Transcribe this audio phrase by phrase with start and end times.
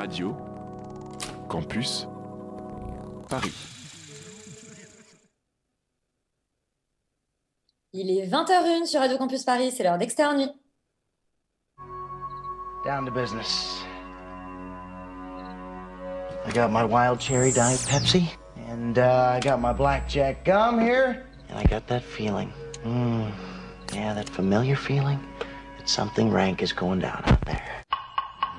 [0.00, 0.34] Radio
[1.46, 2.08] Campus
[3.28, 3.52] Paris.
[7.92, 10.50] Il est 20h01 sur Radio Campus Paris, c'est l'heure d'externe nuit.
[12.86, 13.82] Down to business.
[16.46, 18.24] I got my wild cherry diet Pepsi,
[18.70, 22.50] and uh, I got my blackjack gum here, and I got that feeling.
[22.86, 23.30] Mm,
[23.92, 25.20] yeah, that familiar feeling
[25.76, 27.69] that something rank is going down out there.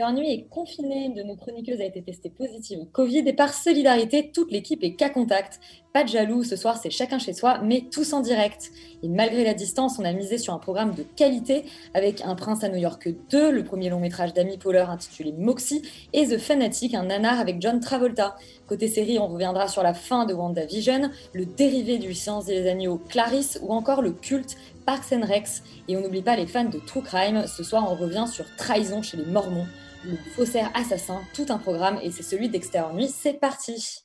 [0.00, 3.52] 21 nuits et confinée de nos chroniqueuses a été testée positive au Covid et par
[3.52, 5.60] solidarité, toute l'équipe est cas contact.
[5.92, 8.70] Pas de jaloux, ce soir c'est chacun chez soi, mais tous en direct.
[9.02, 12.64] Et malgré la distance, on a misé sur un programme de qualité avec Un prince
[12.64, 15.82] à New York 2, le premier long métrage d'Amy Poehler intitulé Moxie,
[16.14, 18.36] et The Fanatic, un nanar avec John Travolta.
[18.68, 22.98] Côté série, on reviendra sur la fin de WandaVision, le dérivé du Science des Agneaux
[22.98, 24.56] Clarisse ou encore le culte
[24.86, 25.62] Parks and Rex.
[25.88, 29.02] Et on n'oublie pas les fans de True Crime, ce soir on revient sur Trahison
[29.02, 29.66] chez les Mormons,
[30.04, 33.08] le faussaire assassin, tout un programme, et c'est celui d'Extérieur Nuit.
[33.08, 34.02] C'est parti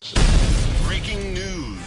[0.85, 1.77] Breaking news.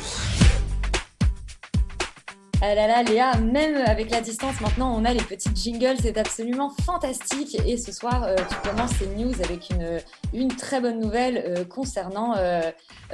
[2.61, 6.19] Ah là là, Léa, même avec la distance, maintenant, on a les petites jingles, c'est
[6.19, 7.57] absolument fantastique.
[7.67, 10.01] Et ce soir, euh, tu commences ces news avec une,
[10.33, 12.63] une très bonne nouvelle euh, concernant euh,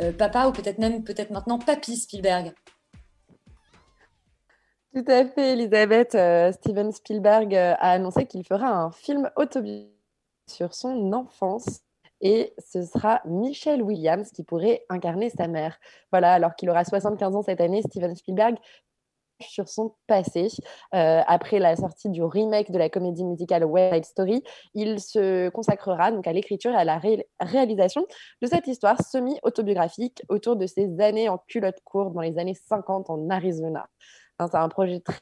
[0.01, 2.55] euh, papa, ou peut-être même, peut-être maintenant, papy Spielberg.
[4.95, 6.15] Tout à fait, Elisabeth.
[6.15, 9.91] Euh, Steven Spielberg euh, a annoncé qu'il fera un film autobiographique
[10.49, 11.81] sur son enfance.
[12.21, 15.79] Et ce sera Michelle Williams qui pourrait incarner sa mère.
[16.11, 18.57] Voilà, alors qu'il aura 75 ans cette année, Steven Spielberg
[19.41, 20.49] sur son passé.
[20.95, 24.43] Euh, après la sortie du remake de la comédie musicale West Story,
[24.75, 28.07] il se consacrera donc à l'écriture et à la ré- réalisation
[28.41, 33.11] de cette histoire semi-autobiographique autour de ses années en culotte courte dans les années 50
[33.11, 33.87] en Arizona.
[34.39, 35.19] Hein, C'est un projet très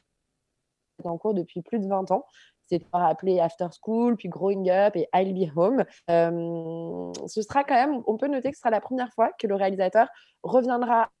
[1.03, 2.25] en cours depuis plus de 20 ans.
[2.73, 5.85] C'est appelé After School, puis Growing Up et I'll Be Home.
[6.09, 9.45] Euh, ce sera quand même, on peut noter que ce sera la première fois que
[9.45, 10.07] le réalisateur
[10.41, 11.11] reviendra,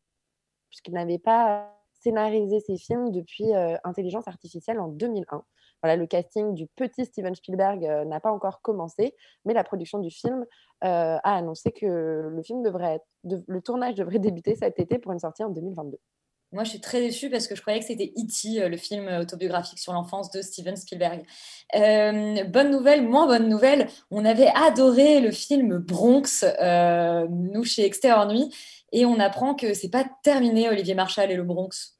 [0.71, 1.71] puisqu'il n'avait pas
[2.01, 5.43] scénarisé ses films depuis euh, Intelligence Artificielle en 2001.
[5.83, 9.15] Voilà, le casting du petit Steven Spielberg euh, n'a pas encore commencé,
[9.45, 10.45] mais la production du film
[10.81, 11.85] a annoncé que
[12.29, 15.97] le film devrait le tournage devrait débuter cet été pour une sortie en 2022.
[16.53, 19.07] Moi, je suis très déçue parce que je croyais que c'était E.T., euh, le film
[19.07, 21.25] autobiographique sur l'enfance de Steven Spielberg.
[21.75, 27.85] Euh, bonne nouvelle, moins bonne nouvelle, on avait adoré le film Bronx, euh, nous chez
[27.85, 28.53] Extérieur Nuit,
[28.91, 31.97] et on apprend que c'est pas terminé, Olivier Marshall et le Bronx.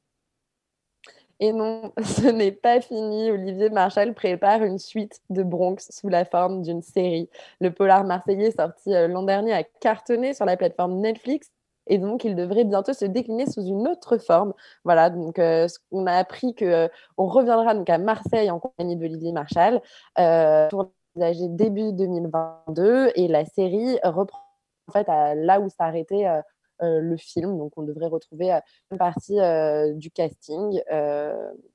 [1.40, 3.30] Et non, ce n'est pas fini.
[3.30, 7.28] Olivier Marchal prépare une suite de Bronx sous la forme d'une série.
[7.60, 11.50] Le polar marseillais sorti euh, l'an dernier a cartonné sur la plateforme Netflix
[11.86, 14.54] et donc il devrait bientôt se décliner sous une autre forme.
[14.84, 18.96] Voilà, donc euh, on a appris que euh, on reviendra donc à Marseille en compagnie
[18.96, 19.80] d'Olivier Marchal
[20.18, 24.40] euh, pour début 2022 et la série reprend
[24.88, 26.40] en fait à là où s'arrêtait euh,
[26.82, 27.56] euh, le film.
[27.56, 29.38] Donc, on devrait retrouver euh, une partie
[29.96, 30.80] du casting.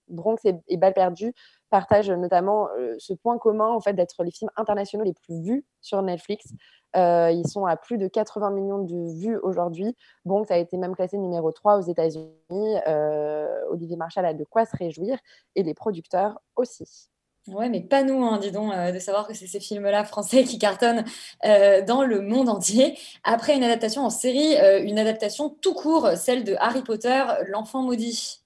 [0.07, 1.33] Bronx et, et Balle perdue
[1.69, 5.65] partagent notamment euh, ce point commun en fait d'être les films internationaux les plus vus
[5.81, 6.53] sur Netflix.
[6.95, 9.95] Euh, ils sont à plus de 80 millions de vues aujourd'hui.
[10.25, 12.77] Bronx a été même classé numéro 3 aux États-Unis.
[12.87, 15.17] Euh, Olivier Marchal a de quoi se réjouir
[15.55, 17.09] et les producteurs aussi.
[17.47, 20.43] Ouais, mais pas nous, hein, dis donc, euh, de savoir que c'est ces films-là français
[20.43, 21.03] qui cartonnent
[21.43, 22.97] dans le monde entier.
[23.23, 28.41] Après une adaptation en série, une adaptation tout court, celle de Harry Potter, L'enfant maudit.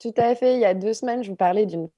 [0.00, 0.54] Tout à fait.
[0.54, 1.88] Il y a deux semaines, je vous parlais d'une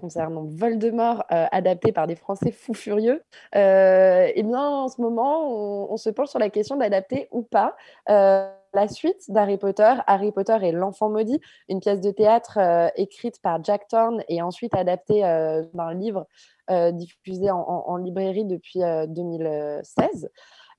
[0.00, 3.22] concernant Voldemort, euh, adapté par des Français fous furieux.
[3.54, 7.76] Euh, eh bien, en ce moment, on, se penche sur la question d'adapter ou pas
[8.08, 12.88] euh, la suite d'Harry Potter, Harry Potter et l'enfant maudit, une pièce de théâtre euh,
[12.96, 16.26] écrite par Jack Thorne et ensuite adaptée euh, d'un livre
[16.92, 20.30] diffusé en, librairie depuis euh, 2016.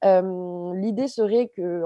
[0.03, 1.83] Euh, L'idée serait que,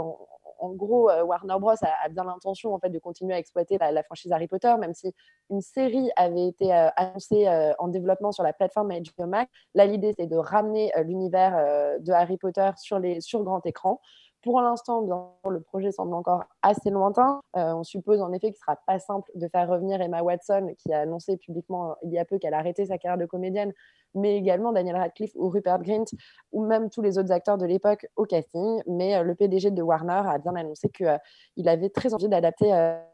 [0.60, 1.74] en gros, euh, Warner Bros.
[1.82, 5.14] a, bien l'intention en fait, de continuer à exploiter la, franchise Harry Potter, même si
[5.50, 9.52] une série avait été euh, annoncée euh, en développement sur la plateforme HBO Max.
[9.76, 14.02] Là, l'idée, c'est de ramener l'univers de Harry Potter sur, les, sur grand écran.
[14.42, 15.06] Pour l'instant,
[15.50, 17.42] le projet semble encore assez lointain.
[17.58, 20.74] Euh, on suppose en effet qu'il ne sera pas simple de faire revenir Emma Watson,
[20.78, 23.26] qui a annoncé publiquement euh, il y a peu qu'elle a arrêté sa carrière de
[23.26, 23.74] comédienne,
[24.16, 26.06] mais également Daniel Radcliffe ou Rupert Grint,
[26.54, 28.82] ou même tous les autres acteurs de l'époque au casting.
[28.88, 32.70] Mais euh, le PDG de Warner a bien annoncé qu'il avait très envie d'adapter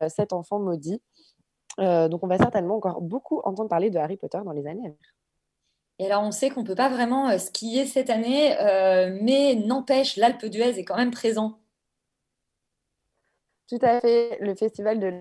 [0.08, 1.02] cet enfant maudit.
[1.80, 4.90] donc on va certainement encore beaucoup entendre parler de Harry Potter dans les années à
[4.90, 5.15] venir.
[6.00, 9.56] Et alors, on sait qu'on ne peut pas vraiment euh, skier cette année, euh, mais
[9.56, 11.58] n'empêche, l'Alpe d'Huez est quand même présent.
[13.70, 14.38] Tout à fait.
[14.42, 15.14] Le festival de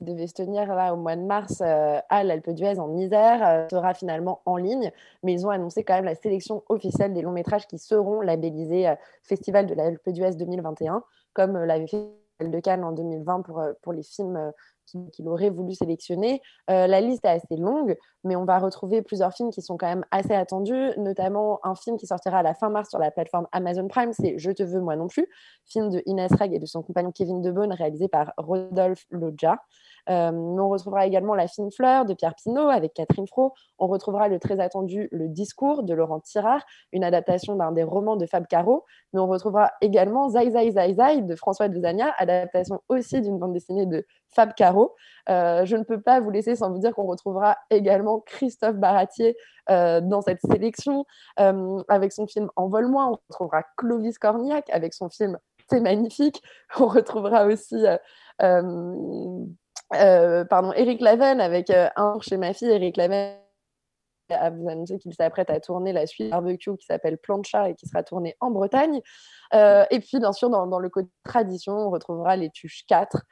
[0.00, 3.94] devait se tenir là, au mois de mars euh, à l'Alpe d'Huez en Isère sera
[3.94, 4.92] finalement en ligne,
[5.22, 8.92] mais ils ont annoncé quand même la sélection officielle des longs métrages qui seront labellisés
[9.22, 12.10] Festival de l'Alpe d'Huez 2021, comme l'avait fait
[12.40, 14.52] de Cannes en 2020 pour, pour les films
[14.86, 16.40] qu'il aurait voulu sélectionner.
[16.70, 19.86] Euh, la liste est assez longue, mais on va retrouver plusieurs films qui sont quand
[19.86, 23.46] même assez attendus, notamment un film qui sortira à la fin mars sur la plateforme
[23.52, 25.26] Amazon Prime, c'est Je te veux moi non plus,
[25.64, 29.58] film de Inès Reg et de son compagnon Kevin Debonne, réalisé par Rodolphe Loggia.
[30.08, 33.54] Euh, on retrouvera également La fine fleur de Pierre Pinault avec Catherine Fro.
[33.78, 38.16] On retrouvera le très attendu Le discours de Laurent Tirard, une adaptation d'un des romans
[38.16, 38.84] de Fab Caro.
[39.12, 43.52] Mais on retrouvera également Zai Zai Zai Zai de François Dezania, adaptation aussi d'une bande
[43.52, 44.94] dessinée de Fab Caro.
[45.28, 49.36] Euh, je ne peux pas vous laisser sans vous dire qu'on retrouvera également Christophe Baratier
[49.70, 51.04] euh, dans cette sélection
[51.36, 53.08] avec son film Envole-moi.
[53.08, 55.38] On retrouvera Clovis Cornillac avec son film
[55.68, 56.42] C'est magnifique.
[56.78, 57.84] On retrouvera aussi
[59.94, 62.68] euh, pardon, Eric Laven avec euh, un chez ma fille.
[62.68, 63.36] Eric Laven
[64.30, 67.86] a vous annoncé qu'il s'apprête à tourner la suite barbecue qui s'appelle Plancha et qui
[67.86, 69.00] sera tournée en Bretagne.
[69.54, 73.22] Euh, et puis, bien sûr, dans, le côté tradition, on retrouvera les Tuches 4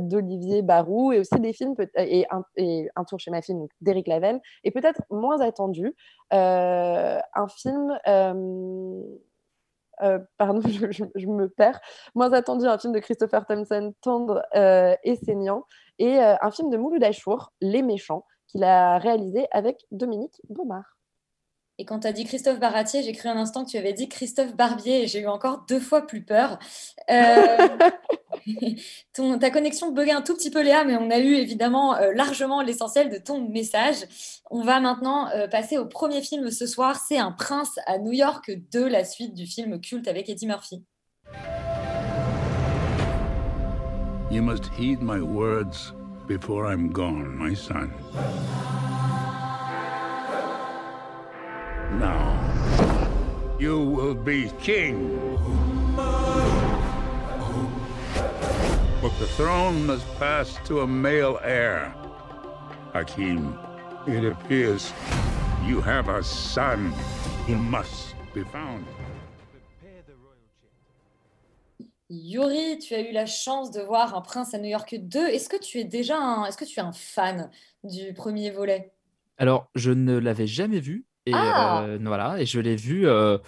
[0.00, 4.08] d'Olivier Barou et aussi des films et un, et un tour chez ma fille d'Eric
[4.08, 5.94] Laven et peut-être moins attendu
[6.30, 7.98] un film
[10.02, 10.60] euh, pardon,
[10.90, 11.80] je, me perds.
[12.14, 15.64] Moins attendu, un film de Christopher Thompson, tendre euh, et saignant,
[15.98, 20.96] et euh, un film de Mouloud Achour, Les Méchants, qu'il a réalisé avec Dominique Baumard.
[21.82, 24.08] Et quand tu as dit Christophe Baratier, j'ai cru un instant que tu avais dit
[24.08, 26.60] Christophe Barbier et j'ai eu encore deux fois plus peur.
[27.10, 27.68] Euh,
[29.40, 32.62] ta connexion buguait un tout petit peu, Léa, mais on a eu évidemment euh, largement
[32.62, 33.96] l'essentiel de ton message.
[34.48, 37.02] On va maintenant euh, passer au premier film ce soir.
[37.04, 40.84] C'est Un prince à New York de la suite du film culte avec Eddie Murphy.
[44.30, 45.92] You must heed my words
[46.28, 47.90] before I'm gone, my son.
[51.98, 52.38] Now,
[53.58, 55.18] you will be king.
[59.02, 61.94] But the throne must pass to a male heir.
[62.92, 63.58] Hakim,
[64.06, 64.92] it appears
[65.66, 66.92] you have a son
[67.46, 68.84] who must be found.
[72.08, 75.28] Yuri, tu as eu la chance de voir Un prince à New York 2.
[75.28, 77.50] Est-ce que tu es déjà un, est-ce que tu es un fan
[77.84, 78.92] du premier volet?
[79.38, 81.06] Alors, je ne l'avais jamais vu.
[81.26, 81.82] Et Ah.
[81.84, 83.38] euh, voilà, et je l'ai vu euh, euh,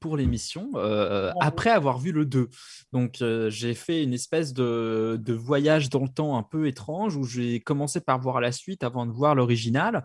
[0.00, 1.38] pour l'émission euh, Bravo.
[1.40, 2.48] après avoir vu le 2.
[2.92, 7.16] Donc euh, j'ai fait une espèce de, de voyage dans le temps un peu étrange
[7.16, 10.02] où j'ai commencé par voir la suite avant de voir l'original.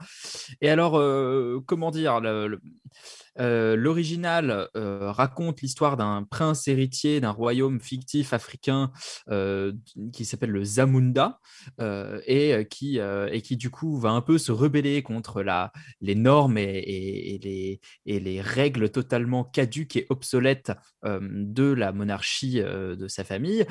[0.61, 2.21] Et alors, euh, comment dire,
[3.39, 8.91] euh, l'original euh, raconte l'histoire d'un prince héritier d'un royaume fictif africain
[9.29, 9.73] euh,
[10.13, 11.39] qui s'appelle le Zamunda
[11.79, 15.43] euh, et, euh, qui, euh, et qui du coup va un peu se rebeller contre
[15.43, 20.71] la, les normes et, et- et les, et les règles totalement caduques et obsolètes
[21.03, 23.65] euh, de la monarchie de sa famille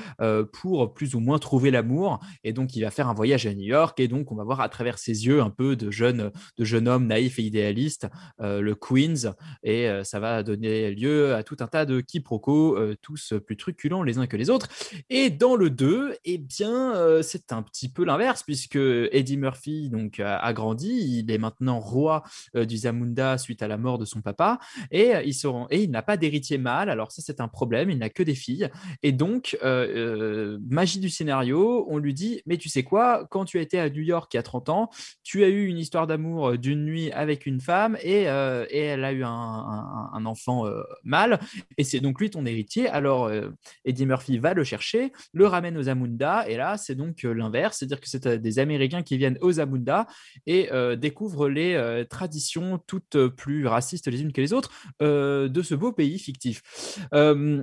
[0.52, 2.18] pour plus ou moins trouver l'amour.
[2.42, 4.60] Et donc il va faire un voyage à New York et donc on va voir
[4.60, 8.74] à travers ses yeux un peu de jeune, de jeune homme naïf et idéaliste le
[8.74, 14.02] Queens et ça va donner lieu à tout un tas de quiproquos, tous plus truculents
[14.02, 14.68] les uns que les autres.
[15.08, 20.20] Et dans le 2, eh bien, c'est un petit peu l'inverse, puisque Eddie Murphy donc,
[20.20, 22.22] a, grandi, il est maintenant roi
[22.54, 24.58] du Zamunda suite à la mort de son papa,
[24.90, 27.98] et, il, se rend- il n'a pas d'héritier mâle, alors ça c'est un problème, il
[27.98, 28.68] n'a que des filles.
[29.02, 29.86] Et donc, euh,
[30.56, 33.88] euh, magie du scénario, on lui dit, mais tu sais quoi, quand tu été à
[33.88, 34.90] New York il y a 30 ans,
[35.22, 39.04] tu as eu une histoire d'amour euh, d'une nuit avec une femme, et, et elle
[39.04, 39.30] a eu un,
[40.12, 40.64] un- enfant
[41.04, 41.38] mâle,
[41.78, 42.88] et c'est donc lui ton héritier.
[42.88, 43.30] Alors,
[43.84, 48.00] Eddie Murphy va le chercher, le ramène aux Zamunda, et là, c'est donc l'inverse, c'est-à-dire
[48.00, 50.06] que c'est des Américains qui viennent aux Zamunda
[50.46, 54.70] et découvrent les traditions toutes plus racistes les unes que les autres.
[55.00, 56.62] De ce beau pays fictif.
[57.14, 57.62] Euh,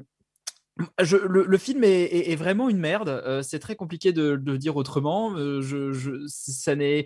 [1.01, 3.10] je- le, film est, vraiment une merde.
[3.10, 5.33] euh, c'est très compliqué de, dire autrement.
[5.36, 7.05] euh, je, je- ça n'est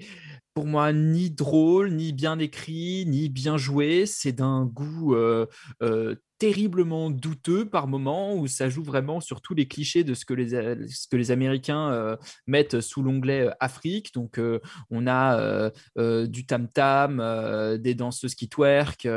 [0.54, 4.06] pour moi ni drôle, ni bien écrit, ni bien joué.
[4.06, 5.16] C'est d'un goût
[6.38, 10.34] terriblement douteux par moments, où ça joue vraiment sur tous les clichés de ce que
[10.34, 12.15] les, euh, ce que les Américains euh,
[12.46, 14.13] mettent sous l'onglet euh, Afrique.
[14.13, 14.39] Donc,
[14.89, 19.08] on a du tam-tam, des danseuses qui twerk,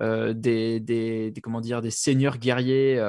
[0.00, 3.02] des, des, comment dire, des seigneurs guerriers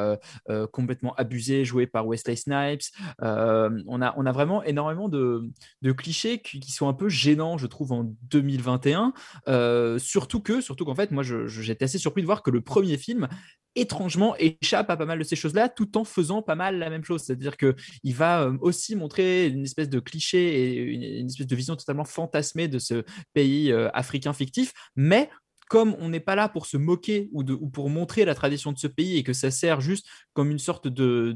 [0.72, 2.84] complètement abusés, joués par Wesley Snipes.
[3.22, 5.50] On, a, on a vraiment énormément de,
[5.82, 9.14] de clichés qui, sont un peu gênants, je trouve, en 2021.
[9.48, 12.98] Euh, surtout que, surtout qu'en fait, moi, j'étais assez surpris de voir que le premier
[12.98, 13.28] film
[13.76, 17.04] étrangement échappe à pas mal de ces choses-là tout en faisant pas mal la même
[17.04, 17.22] chose.
[17.24, 21.56] C'est-à-dire que il va euh, aussi montrer une espèce de cliché et une, espèce de
[21.56, 23.04] vision totalement fantasmée de ce
[23.34, 25.30] pays euh, africain fictif, mais
[25.70, 28.72] comme on n'est pas là pour se moquer ou, de- ou pour montrer la tradition
[28.72, 31.34] de ce pays et que ça sert juste comme une sorte de-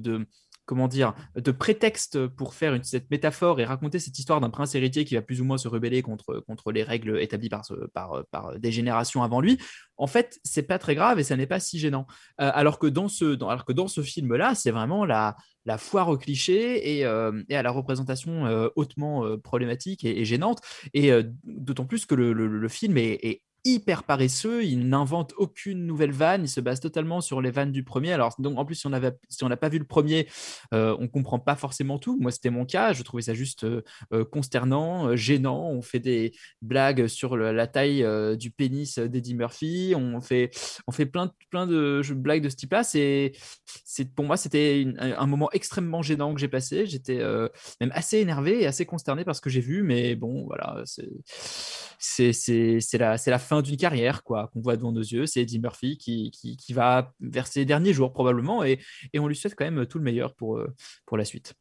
[0.69, 5.03] comment dire, de prétexte pour faire cette métaphore et raconter cette histoire d'un prince héritier
[5.03, 8.71] qui va plus ou moins se rebeller contre, contre les règles établies par, par, des
[8.71, 9.57] générations avant lui,
[9.97, 12.05] en fait, c'est pas très grave et ça n'est pas si gênant.
[12.39, 15.35] Euh, alors, que dans ce, dans- dans ce film-là, c'est vraiment la,
[15.65, 20.59] la foire aux clichés et, euh, et à la représentation euh, hautement problématique et, gênante.
[20.93, 21.11] Et
[21.43, 23.41] d'autant plus que le, le- film est
[23.73, 27.83] hyper paresseux, il n'invente aucune nouvelle vanne, il se base totalement sur les vannes du
[27.83, 28.13] premier.
[28.13, 28.89] Alors donc en plus si on
[29.49, 30.27] n'a pas vu le premier,
[30.73, 32.17] euh, on comprend pas forcément tout.
[32.19, 33.81] Moi c'était mon cas, je trouvais ça juste euh,
[34.13, 35.69] euh, consternant, gênant.
[35.69, 38.05] On fait des blagues sur la taille
[38.37, 40.51] du pénis d'Eddie Murphy, on fait
[40.87, 42.83] on fait plein plein de blagues de ce type-là.
[42.83, 43.31] C'est
[43.85, 46.85] c'est pour moi c'était un moment extrêmement gênant que j'ai passé.
[46.85, 47.19] J'étais
[47.81, 51.09] même assez énervé et assez consterné par ce que j'ai vu, mais bon voilà c'est
[51.99, 55.25] c'est c'est- c'est la, c'est la fin d'une carrière quoi qu'on voit devant nos yeux.
[55.25, 58.79] C'est Eddie Murphy qui, qui, qui va vers ses derniers jours probablement et,
[59.13, 60.73] et on lui souhaite quand même tout le meilleur pour, euh,
[61.05, 61.53] pour la suite.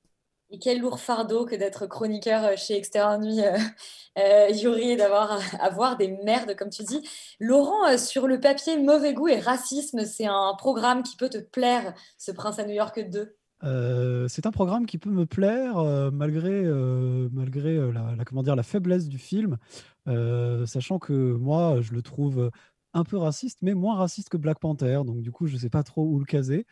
[0.50, 3.58] Et quel lourd fardeau que d'être chroniqueur euh, chez Extérieur Nuit, euh,
[4.18, 7.06] euh, Yuri, et d'avoir à, voir des merdes, comme tu dis.
[7.38, 11.38] Laurent, euh, sur le papier, mauvais goût et racisme, c'est un programme qui peut te
[11.38, 13.34] plaire, ce Prince à New York 2.
[13.64, 18.24] Euh, c'est un programme qui peut me plaire euh, malgré, euh, malgré euh, la, la-
[18.24, 19.58] comment dire, la faiblesse du film,
[20.08, 22.50] euh, sachant que moi, je le trouve
[22.94, 25.70] un peu raciste, mais moins raciste que Black Panther, donc du coup, je ne sais
[25.70, 26.66] pas trop où le caser.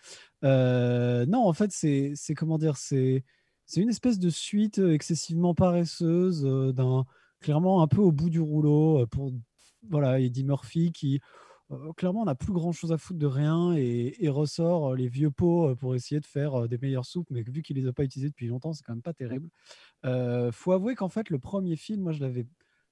[0.45, 3.23] Euh, non, en fait, c'est comment dire, c'est
[3.77, 7.05] une espèce de suite excessivement paresseuse euh, d'un
[7.41, 9.31] clairement un peu au bout du rouleau pour
[9.89, 11.21] voilà Eddie Murphy qui
[11.97, 15.75] clairement n'a plus grand chose à foutre de rien et, et ressort les vieux pots
[15.77, 18.47] pour essayer de faire des meilleures soupes, mais vu qu'il les a pas utilisés depuis
[18.47, 19.51] longtemps, c'est quand même pas terrible.
[20.53, 22.47] Faut avouer qu'en fait, le premier film, moi, je l'avais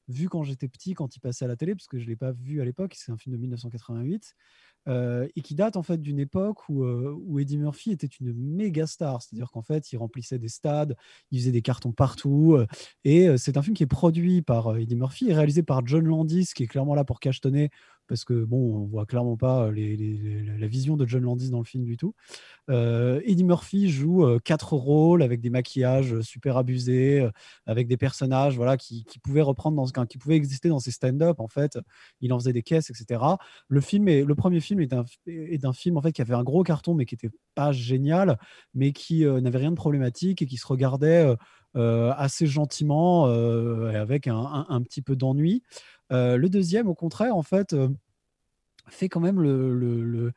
[0.08, 2.32] vu quand j'étais petit, quand il passait à la télé, parce que je l'ai pas
[2.32, 2.94] vu à l'époque.
[2.96, 4.34] C'est un film de 1988
[4.86, 8.32] euh, et qui date en fait d'une époque où, euh, où Eddie Murphy était une
[8.34, 9.22] méga star.
[9.22, 10.96] C'est-à-dire qu'en fait, il remplissait des stades,
[11.30, 12.54] il faisait des cartons partout.
[12.54, 12.66] euh,
[13.04, 16.50] et c'est un film qui est produit par Eddie Murphy et réalisé par John Landis,
[16.54, 17.70] qui est clairement là pour cachetonner,
[18.08, 19.96] parce que bon, on voit clairement pas les-
[20.58, 22.14] la vision de John Landis dans le film du tout.
[22.70, 27.30] Euh, Eddie Murphy joue euh, quatre rôles avec des maquillages euh, super abusés, euh,
[27.66, 31.40] avec des personnages voilà, qui, pouvaient reprendre dans qui pouvaient exister dans ses stand-up.
[31.40, 31.78] En fait,
[32.20, 33.22] il en faisait des caisses, etc.
[33.68, 35.04] Le film est, le premier film est un,
[35.72, 38.38] film en fait qui avait un gros carton, mais qui était pas génial,
[38.74, 41.36] mais qui euh, n'avait rien de problématique et qui se regardait euh,
[41.76, 45.62] euh, assez gentiment euh, avec un petit peu d'ennui.
[46.14, 47.88] Euh, le deuxième, au contraire, en fait, euh,
[48.88, 50.32] fait quand même le, le,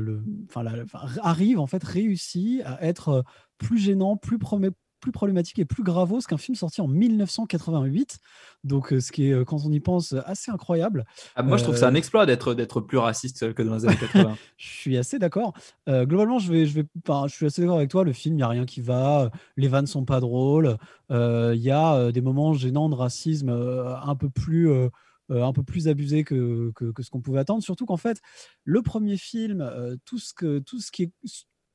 [0.00, 0.64] le- enfin,
[1.22, 3.22] arrive en fait réussit à être euh,
[3.58, 8.18] plus gênant, plus, promé- plus problématique et plus gravos qu'un film sorti en 1988.
[8.64, 11.04] Donc, euh, ce qui est, euh, quand on y pense, assez incroyable.
[11.36, 13.76] Ah, moi je trouve que c'est un Euh, exploit d'être d'être plus raciste que dans
[13.76, 14.36] les années 80.
[14.56, 15.52] je suis assez d'accord.
[15.88, 16.86] Euh, globalement, je, vais, je, vais,
[17.26, 18.04] je suis assez d'accord avec toi.
[18.04, 19.22] Le film, il n'y a rien qui va.
[19.24, 20.76] euh, Les vannes sont pas drôles.
[21.10, 24.70] euh, Il y a euh, des moments gênants de racisme euh, un peu plus.
[24.70, 24.88] euh,
[25.32, 27.60] euh, un peu plus abusés que, que, que ce qu'on pouvait attendre.
[27.60, 28.20] Surtout qu'en fait,
[28.62, 31.10] le premier film, euh, tout, ce que, tout ce qui est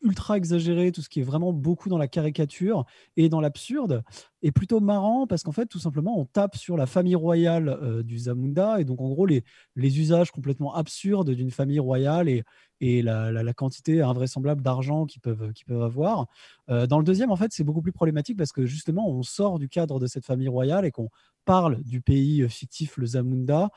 [0.02, 2.86] ultra exagéré, tout ce qui est vraiment beaucoup dans la caricature
[3.18, 4.04] et dans l'absurde,
[4.42, 8.04] est plutôt marrant parce qu'en fait, tout simplement, on tape sur la famille royale euh,
[8.04, 9.44] du Zamunda et donc en gros les,
[9.76, 12.44] les usages complètement absurdes d'une famille royale et,
[12.80, 16.28] et la, la- quantité invraisemblable d'argent qu'ils peuvent, qu'ils peuvent avoir.
[16.70, 19.60] Euh, dans le deuxième, en fait, c'est beaucoup plus problématique parce que justement, on sort
[19.60, 21.10] du cadre de cette famille royale et qu'on
[21.46, 23.70] parle du pays fictif, le Zamunda,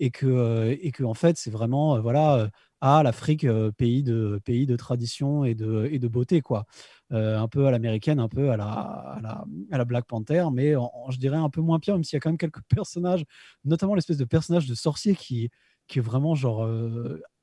[0.00, 2.48] et que, euh, et que en fait, c'est vraiment, euh, voilà, euh,
[2.80, 6.64] ah, l'Afrique, pays, de, pays de tradition et de, et de beauté, quoi.
[7.10, 10.72] Un peu à l'américaine, un peu à la, à la, Black Panther, mais
[11.10, 13.24] je dirais un peu moins pire, même s'il y a quand même quelques personnages,
[13.64, 15.50] notamment l'espèce de personnage de sorcier qui,
[15.88, 16.66] qui est vraiment genre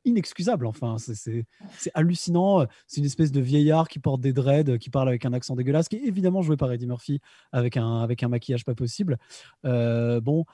[0.05, 0.65] inexcusable.
[0.65, 1.45] Enfin, c'est-
[1.93, 2.65] hallucinant.
[2.87, 5.87] C'est une espèce de vieillard qui porte des dreads, qui parle avec un accent dégueulasse,
[5.87, 7.19] qui est évidemment joué par Eddie Murphy
[7.51, 9.19] avec un, avec un maquillage pas possible.
[9.63, 10.45] Bon,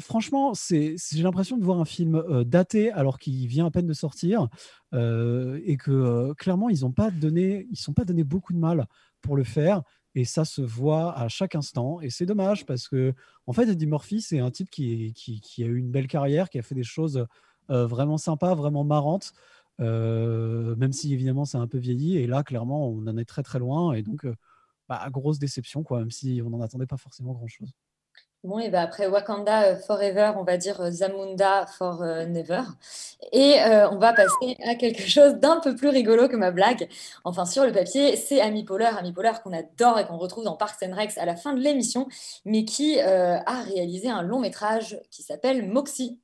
[0.00, 3.92] franchement, j'ai l'impression de voir un film euh, daté alors qu'il vient à peine de
[3.92, 4.48] sortir
[4.92, 8.86] euh, et que euh, clairement, ils n'ont pas donné, sont pas donné beaucoup de mal
[9.20, 9.82] pour le faire.
[10.14, 12.00] Et ça se voit à chaque instant.
[12.00, 13.14] Et c'est dommage parce que,
[13.46, 15.14] en fait, Eddie Murphy, c'est un type qui,
[15.58, 17.24] a eu une belle carrière, qui a fait des choses
[17.68, 19.32] vraiment sympas, vraiment marrantes,
[19.78, 22.16] même si évidemment c'est un peu vieilli.
[22.16, 23.92] Et là, clairement, on en est très très loin.
[23.92, 24.26] Et donc,
[24.88, 27.72] bah, grosse déception, quoi, même si on n'en attendait pas forcément grand-chose.
[28.42, 32.62] Bon, et ben après Wakanda euh, Forever, on va dire euh, Zamunda for Never.
[33.32, 36.88] Et euh, on va passer à quelque chose d'un peu plus rigolo que ma blague.
[37.24, 40.56] Enfin, sur le papier, c'est Amy Poehler, Amy Poehler qu'on adore et qu'on retrouve dans
[40.56, 42.08] Parks and Recs à la fin de l'émission,
[42.44, 46.18] mais qui euh, a réalisé un long métrage qui s'appelle Moxie.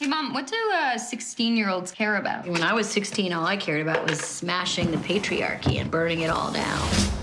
[0.00, 2.50] Hey, Mom, what do uh, 16 year olds care about?
[2.50, 6.30] When I was 16, all I cared about was smashing the patriarchy and burning it
[6.30, 7.21] all down.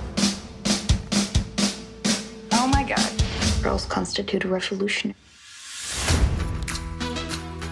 [3.69, 5.13] Girls constitute a revolution.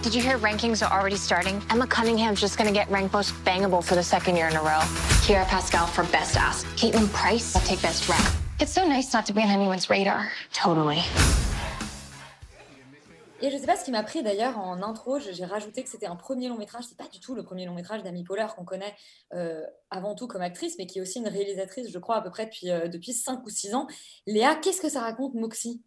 [0.02, 1.60] Did you hear rankings are already starting?
[1.70, 4.80] Emma Cunningham's just gonna get ranked most bangable for the second year in a row.
[5.26, 6.62] Kiara Pascal for best ass.
[6.76, 8.24] Caitlin Price will take best rap.
[8.60, 10.30] It's so nice not to be on anyone's radar.
[10.52, 11.02] Totally.
[13.40, 15.88] Et je sais pas ce qui m'a pris d'ailleurs en intro, je- j'ai rajouté que
[15.88, 16.82] c'était un premier long métrage.
[16.88, 18.92] C'est pas du tout le premier long métrage d'Amy Poehler qu'on connaît
[19.32, 22.30] euh, avant tout comme actrice, mais qui est aussi une réalisatrice, je crois, à peu
[22.30, 23.86] près depuis, euh, depuis 5 ou 6 ans.
[24.26, 25.80] Léa, qu'est-ce que ça raconte, Moxie?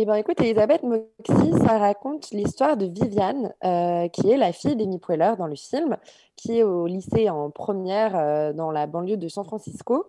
[0.00, 4.76] Eh bien, écoute, Elisabeth Moxie, ça raconte l'histoire de Viviane, euh, qui est la fille
[4.76, 5.96] d'Amy Poehler dans le film,
[6.36, 10.06] qui est au lycée en première euh, dans la banlieue de San Francisco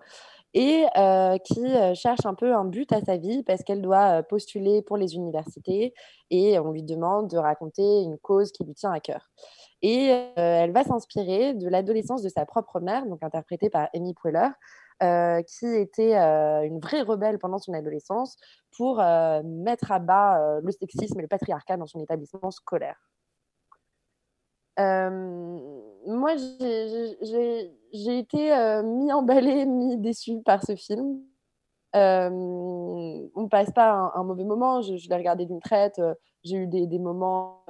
[0.53, 1.63] et euh, qui
[1.95, 5.95] cherche un peu un but à sa vie parce qu'elle doit postuler pour les universités
[6.29, 9.31] et on lui demande de raconter une cause qui lui tient à cœur.
[9.81, 14.49] Et elle va s'inspirer de l'adolescence de sa propre mère, donc interprétée par Amy Poehler,
[15.01, 18.35] euh, qui était euh, une vraie rebelle pendant son adolescence
[18.75, 22.97] pour euh, mettre à bas le sexisme et le patriarcat dans son établissement scolaire.
[24.77, 31.21] Moi, j'ai- été mi-emballée, mi-déçue par ce film.
[31.93, 34.81] On ne passe pas un, mauvais moment.
[34.81, 36.01] Je, l'ai regardé d'une traite.
[36.43, 37.65] J'ai eu des, moments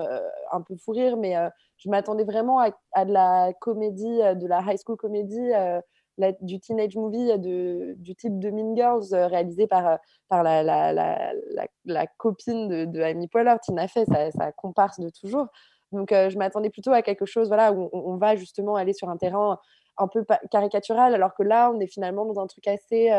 [0.51, 1.35] un peu fou rire, mais
[1.77, 5.51] je m'attendais vraiment à, de la comédie, de la high school comédie,
[6.41, 9.95] du teenage movie euh, du type de Mean Girls, euh, réalisé par, euh,
[10.27, 11.33] par la, la,
[11.85, 15.47] la, copine de, de Amy Poehler, Tina Fey, sa, sa comparse de toujours.
[15.91, 19.17] Donc, je m'attendais plutôt à quelque chose voilà, où on, va justement aller sur un
[19.17, 19.57] terrain
[19.97, 23.09] un peu caricatural, alors que là, on est finalement dans un truc assez,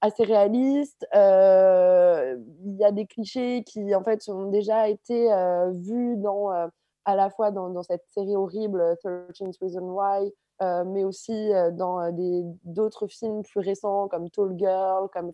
[0.00, 1.04] assez réaliste.
[1.12, 5.28] Il y a des clichés qui, en fait, ont déjà été
[5.72, 6.70] vus dans,
[7.04, 8.94] à la fois dans, cette série horrible, euh,
[9.32, 10.32] 13 Reasons Why,
[10.62, 12.10] euh, mais aussi euh, dans euh,
[12.64, 15.32] d'autres films plus récents, comme Tall Girl, comme,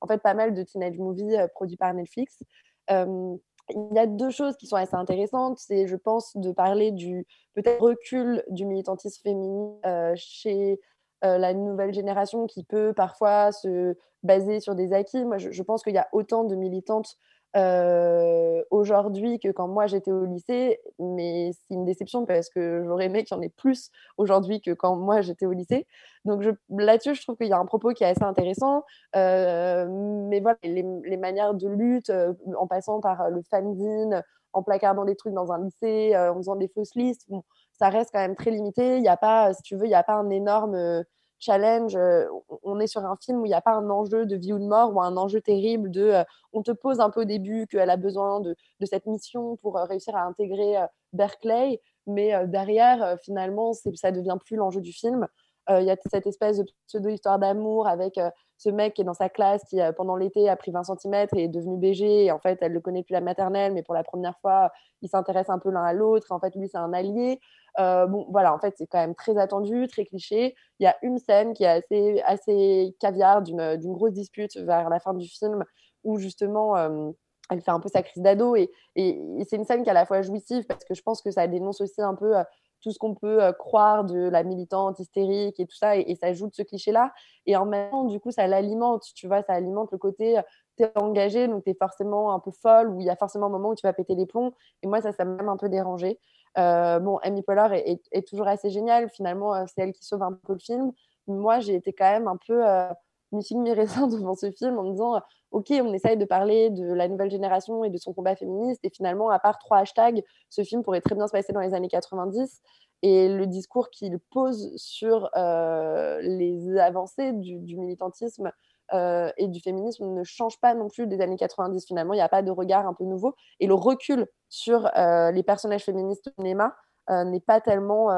[0.00, 2.42] en fait, pas mal de teenage movies euh, produits par Netflix.
[2.90, 3.36] Euh,
[3.70, 5.58] il y a deux choses qui sont assez intéressantes.
[5.58, 10.78] C'est, je pense, de parler du peut-être recul du militantisme féminin euh, chez
[11.24, 15.24] euh, la nouvelle génération qui peut parfois se baser sur des acquis.
[15.24, 17.16] Moi, je pense qu'il y a autant de militantes
[17.56, 23.06] euh, aujourd'hui que quand moi j'étais au lycée, mais c'est une déception parce que j'aurais
[23.06, 25.86] aimé qu'il y en ait plus aujourd'hui que quand moi j'étais au lycée.
[26.24, 28.84] Donc là-dessus, je trouve qu'il y a un propos qui est assez intéressant.
[29.14, 29.86] Euh,
[30.28, 35.16] mais voilà, les, manières de lutte, euh, en passant par le fanzine, en placardant des
[35.16, 37.26] trucs dans un lycée, en faisant des fausses listes,
[37.72, 38.96] ça reste quand même très limité.
[38.96, 41.04] Il n'y a pas, si tu veux, il n'y a pas un énorme
[41.46, 41.96] challenge.
[41.96, 42.26] Euh,
[42.62, 44.58] on- est sur un film où il n'y a pas un enjeu de vie ou
[44.58, 47.66] de mort ou un enjeu terrible de euh, on te pose un peu au début
[47.68, 50.76] qu'elle a besoin de, de cette mission pour euh, réussir à intégrer
[51.12, 55.26] Berkeley, mais derrière, finalement, ça devient plus l'enjeu du film.
[55.68, 58.20] Il y a cette espèce de pseudo-histoire d'amour avec
[58.58, 61.26] ce mec qui est dans sa classe qui, euh, pendant l'été, a pris 20 cm
[61.36, 62.24] et est devenu BG.
[62.24, 64.70] Et en fait, elle le connaît depuis la maternelle, mais pour la première fois,
[65.02, 66.32] ils s'intéressent un peu l'un à l'autre.
[66.32, 67.38] En fait, lui, c'est un allié.
[67.78, 70.54] Euh, bon, voilà, en fait, c'est quand même très attendu, très cliché.
[70.78, 74.88] Il y a une scène qui est assez, assez caviar d'une d'une grosse dispute vers
[74.88, 75.64] la fin du film
[76.04, 76.76] où justement.
[76.76, 77.10] euh,
[77.48, 79.92] elle fait un peu sa crise d'ado et, et- et c'est une scène qui est
[79.92, 82.42] à la fois jouissive parce que je pense que ça dénonce aussi un peu euh,
[82.86, 86.32] tout ce qu'on peut euh, croire de la militante hystérique et tout ça, et, ça
[86.32, 87.12] joue de ce cliché-là.
[87.44, 90.40] Et en même temps, du coup, ça l'alimente, tu vois, ça alimente le côté,
[90.76, 93.46] tu es engagé, donc tu es forcément un peu folle, ou il y a forcément
[93.46, 94.52] un moment où tu vas péter les plombs.
[94.84, 96.20] Et moi, ça, ça m'a même un peu dérangé.
[96.58, 100.32] Euh, bon, Amy Poehler est, toujours assez géniale, finalement, euh, c'est elle qui sauve un
[100.32, 100.92] peu le film.
[101.26, 102.88] Moi, j'ai été quand même un peu euh,
[103.32, 107.30] mi-raisin devant ce film en me disant, ok, on essaye de parler de la nouvelle
[107.30, 111.00] génération et de son combat féministe, et finalement, à part trois hashtags, ce film pourrait
[111.00, 112.62] très bien se passer dans les années 90.
[113.02, 118.50] Et le discours qu'il pose sur euh, les avancées du, militantisme
[118.94, 121.86] euh, et du féminisme ne change pas non plus des années 90.
[121.86, 123.34] Finalement, il n'y a pas de regard un peu nouveau.
[123.60, 126.74] Et le recul sur euh, les personnages féministes au cinéma
[127.08, 128.08] n'est pas tellement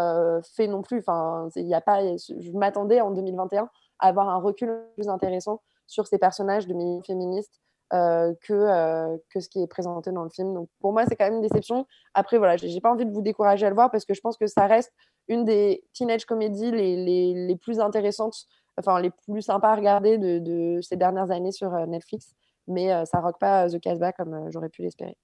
[0.57, 1.01] fait non plus.
[1.01, 6.07] Enfin, y a pas, je m'attendais en 2021 à avoir un recul plus intéressant sur
[6.07, 7.61] ces personnages de milieu féministes
[7.93, 10.55] euh, que, euh, que ce qui est présenté dans le film.
[10.55, 11.87] Donc pour moi, c'est quand même une déception.
[12.15, 14.37] Après, voilà, j'ai pas envie de vous décourager à le voir parce que je pense
[14.37, 14.93] que ça reste
[15.27, 18.47] une des teenage comédies les, les, les plus intéressantes,
[18.79, 22.35] enfin les plus sympas à regarder de, ces dernières années sur euh, Netflix.
[22.67, 25.17] Mais euh, ça rock pas The Casbah comme euh, j'aurais pu l'espérer.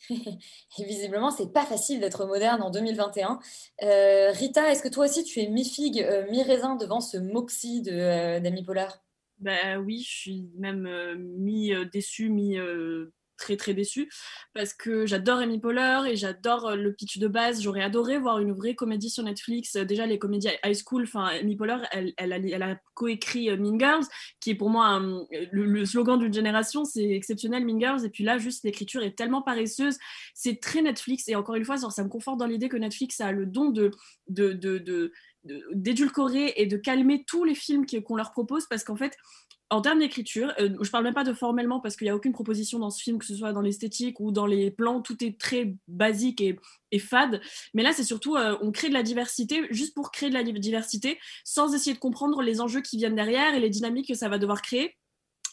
[0.10, 3.38] Et visiblement, c'est pas facile d'être moderne en 2021.
[3.82, 7.92] Euh, Rita, est-ce que toi aussi tu es mi-figue, euh, mi-raisin devant ce moxie de,
[7.92, 9.02] euh, d'Amy Pollard?
[9.38, 14.10] Bah oui, je suis même euh, mi euh, déçue, mi euh, très très déçue
[14.54, 17.60] parce que j'adore Amy Poehler et j'adore le pitch de base.
[17.60, 19.76] J'aurais adoré voir une vraie comédie sur Netflix.
[19.76, 24.06] Déjà les comédies high school, enfin Amy Poehler, elle, elle, a, coécrit Mean Girls,
[24.40, 25.02] qui est pour moi
[25.52, 26.86] le, slogan d'une génération.
[26.86, 28.06] C'est exceptionnel Mean Girls.
[28.06, 29.98] Et puis là, juste l'écriture est tellement paresseuse.
[30.32, 31.28] C'est très Netflix.
[31.28, 33.90] Et encore une fois, ça me conforte dans l'idée que Netflix a le don de,
[34.28, 35.12] de- de-
[35.72, 39.16] d'édulcorer et de calmer tous les films qu'on leur propose parce qu'en fait
[39.68, 42.32] en termes d'écriture, euh, je parle même pas de formellement parce qu'il n'y a aucune
[42.32, 45.38] proposition dans ce film, que ce soit dans l'esthétique ou dans les plans, tout est
[45.40, 46.56] très basique et,
[46.92, 47.40] et fade.
[47.74, 50.44] Mais là, c'est surtout, euh, on crée de la diversité juste pour créer de la
[50.44, 54.28] diversité, sans essayer de comprendre les enjeux qui viennent derrière et les dynamiques que ça
[54.28, 54.96] va devoir créer,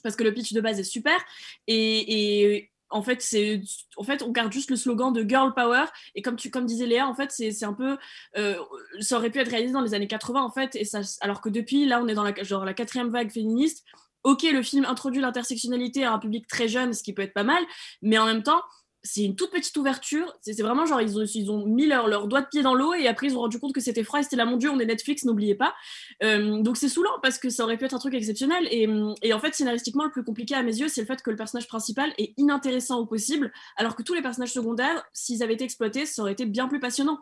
[0.03, 1.19] parce que le pitch de base est super.
[1.67, 5.86] Et en fait, on garde juste le slogan de girl power.
[6.15, 7.97] Et comme tu, comme disait Léa, en fait, c'est, c'est un peu,
[8.38, 8.56] euh,
[8.99, 10.75] ça aurait pu être réalisé dans les années 80, en fait.
[10.75, 13.84] Et ça, alors que depuis, là, on est dans la, genre la quatrième vague féministe.
[14.23, 17.43] Ok, le film introduit l'intersectionnalité à un public très jeune, ce qui peut être pas
[17.43, 17.62] mal,
[18.01, 18.62] mais en même temps,
[19.03, 20.33] c'est une toute petite ouverture.
[20.41, 22.93] C'est vraiment genre, ils ont, ils ont mis leur, leur doigt de pied dans l'eau
[22.93, 24.79] et après, ils ont rendu compte que c'était froid et c'était là, mon Dieu, on
[24.79, 25.75] est Netflix, n'oubliez pas.
[26.23, 28.65] Euh, donc, c'est saoulant parce que ça aurait pu être un truc exceptionnel.
[28.71, 28.87] Et,
[29.21, 31.35] et en fait, scénaristiquement, le plus compliqué à mes yeux, c'est le fait que le
[31.35, 35.65] personnage principal est inintéressant au possible, alors que tous les personnages secondaires, s'ils avaient été
[35.65, 37.19] exploités, ça aurait été bien plus passionnant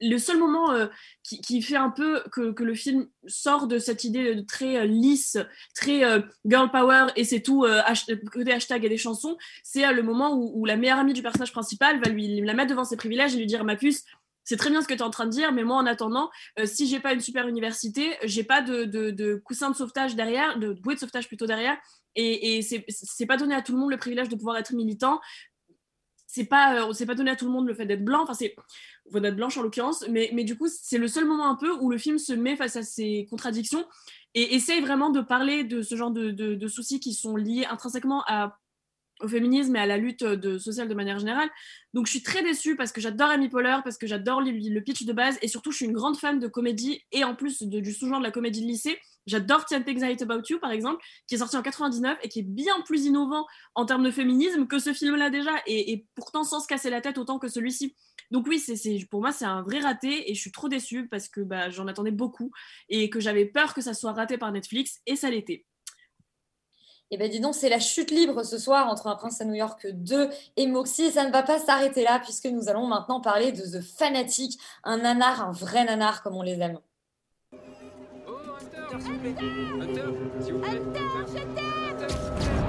[0.00, 0.86] le seul moment euh,
[1.22, 4.84] qui, fait un peu que, que, le film sort de cette idée de très euh,
[4.84, 5.38] lisse,
[5.74, 10.02] très euh, girl power et c'est tout hashtag, des hashtags et des chansons, c'est le
[10.02, 13.34] moment où, la meilleure amie du personnage principal va lui la mettre devant ses privilèges
[13.34, 14.04] et lui dire ma puce.
[14.44, 16.30] C'est très bien ce que tu es en train de dire, mais moi, en attendant,
[16.58, 20.72] euh, si j'ai pas une super université, j'ai pas de, coussin de sauvetage derrière, de
[20.72, 21.76] bouée de sauvetage plutôt derrière,
[22.16, 25.20] et, et c'est pas donné à tout le monde le privilège de pouvoir être militant
[26.32, 28.54] c'est pas pas donné à tout le monde le fait d'être blanc enfin c'est
[29.18, 31.90] d'être blanche en l'occurrence mais, mais du coup c'est le seul moment un peu où
[31.90, 33.84] le film se met face à ces contradictions
[34.34, 38.22] et essaye vraiment de parler de ce genre de, de, soucis qui sont liés intrinsèquement
[39.20, 40.24] au féminisme et à la lutte
[40.58, 41.48] sociale de manière générale.
[41.94, 45.04] Donc je suis très déçue parce que j'adore Amy Poehler, parce que j'adore le, pitch
[45.04, 47.92] de base et surtout je suis une grande fan de comédie et en plus du
[47.92, 48.98] sous-genre de la comédie de lycée.
[49.26, 52.44] J'adore I Hate About You par exemple, qui est sorti en 99 et qui est
[52.44, 56.66] bien plus innovant en termes de féminisme que ce film-là déjà et, pourtant sans se
[56.66, 57.94] casser la tête autant que celui-ci.
[58.30, 58.76] Donc oui, c'est,
[59.10, 61.86] pour moi c'est un vrai raté et je suis trop déçue parce que bah, j'en
[61.88, 62.52] attendais beaucoup
[62.88, 65.66] et que j'avais peur que ça soit raté par Netflix et ça l'était.
[67.12, 69.54] Eh bien, dis donc, c'est la chute libre ce soir entre Un Prince à New
[69.54, 71.06] York 2 et Moxie.
[71.06, 74.56] Et ça ne va pas s'arrêter là, puisque nous allons maintenant parler de The Fanatic,
[74.84, 76.78] un nanar, un vrai nanar comme on les aime.
[78.62, 79.34] Hunter, s'il vous plaît.
[79.80, 80.04] Hunter,
[80.40, 80.70] s'il vous plaît.
[80.70, 82.14] Hunter, Hunter, Hunter,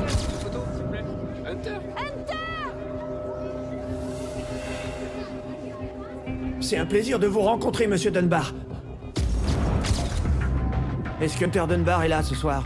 [0.09, 1.05] une photo, s'il vous plaît.
[1.45, 2.40] Hunter.
[6.61, 8.53] C'est un plaisir de vous rencontrer, monsieur Dunbar.
[11.19, 12.63] Est-ce que Hunter Dunbar est là ce soir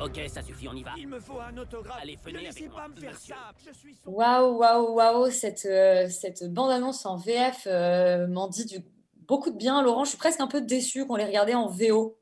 [0.00, 0.90] Ok, ça suffit, on y va.
[0.96, 1.98] Il me faut un autographe.
[2.02, 3.34] Allez, venez ne laissez pas me faire ça.
[3.66, 8.78] Je suis Waouh, waouh, waouh, cette, euh, cette bande-annonce en VF euh, m'en dit du,
[9.26, 9.82] beaucoup de bien.
[9.82, 12.18] Laurent, je suis presque un peu déçue qu'on les regardait en VO.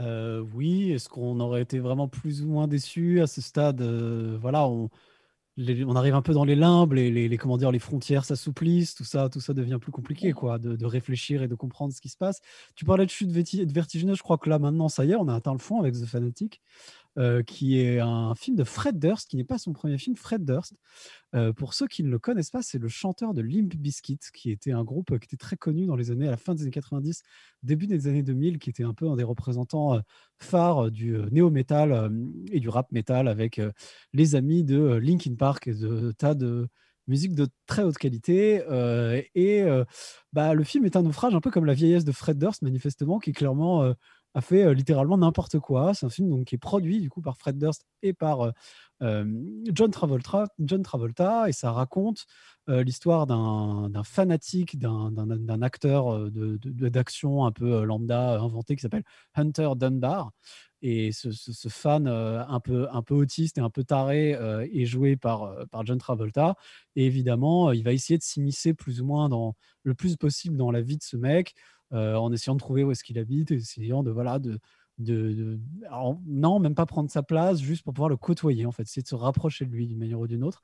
[0.00, 3.80] Euh, oui, est-ce qu'on aurait été vraiment plus ou moins déçus à ce stade?
[3.80, 4.90] Euh, Voilà, on,
[5.56, 8.24] les, on, arrive un peu dans les limbes, les, les, les comment dire, les frontières
[8.24, 11.92] s'assouplissent, tout ça, tout ça devient plus compliqué, quoi, de, de, réfléchir et de comprendre
[11.92, 12.40] ce qui se passe.
[12.74, 15.34] Tu parlais de chute vertigineuse, je crois que là maintenant, ça y est, on a
[15.34, 16.60] atteint le fond avec The Fanatic.
[17.18, 20.16] Euh, qui est un film de Fred Durst, qui n'est pas son premier film.
[20.16, 20.74] Fred Durst,
[21.34, 24.50] euh, pour ceux qui ne le connaissent pas, c'est le chanteur de Limp Bizkit, qui
[24.50, 26.70] était un groupe qui était très connu dans les années, à la fin des années
[26.70, 27.22] 90,
[27.62, 30.00] début des années 2000, qui était un peu un des représentants euh,
[30.38, 32.12] phares du néo-metal
[32.52, 33.62] et du rap metal avec
[34.12, 36.68] les amis de Linkin Park et de tas de
[37.06, 38.62] musique de très haute qualité.
[39.34, 39.64] et
[40.34, 43.18] bah, le film est un naufrage, un peu comme la vieillesse de Fred Durst, manifestement,
[43.18, 43.94] qui clairement
[44.36, 45.94] a fait euh, littéralement n'importe quoi.
[45.94, 48.50] C'est un film donc, qui est produit du coup par Fred Durst et par euh,
[49.02, 49.24] euh,
[49.72, 52.26] John, Travolta, John Travolta, et ça raconte
[52.68, 59.04] l'histoire d'un fanatique, d'un- acteur d'action un peu lambda inventé qui s'appelle
[59.36, 60.32] Hunter Dunbar.
[60.82, 61.30] Et ce,
[61.68, 65.98] fan un, peu, un peu autiste et un peu taré est joué par, par John
[65.98, 66.56] Travolta.
[66.96, 69.54] Et évidemment, il va essayer de s'immiscer plus ou moins dans,
[69.86, 71.54] le plus possible dans la vie de ce mec,
[71.92, 74.58] en essayant de trouver où est-ce qu'il habite, essayant de, voilà, de,
[74.98, 75.58] de,
[76.26, 79.08] non, même pas prendre sa place, juste pour pouvoir le côtoyer, en fait, c'est de
[79.08, 80.62] se rapprocher de lui d'une manière ou d'une autre.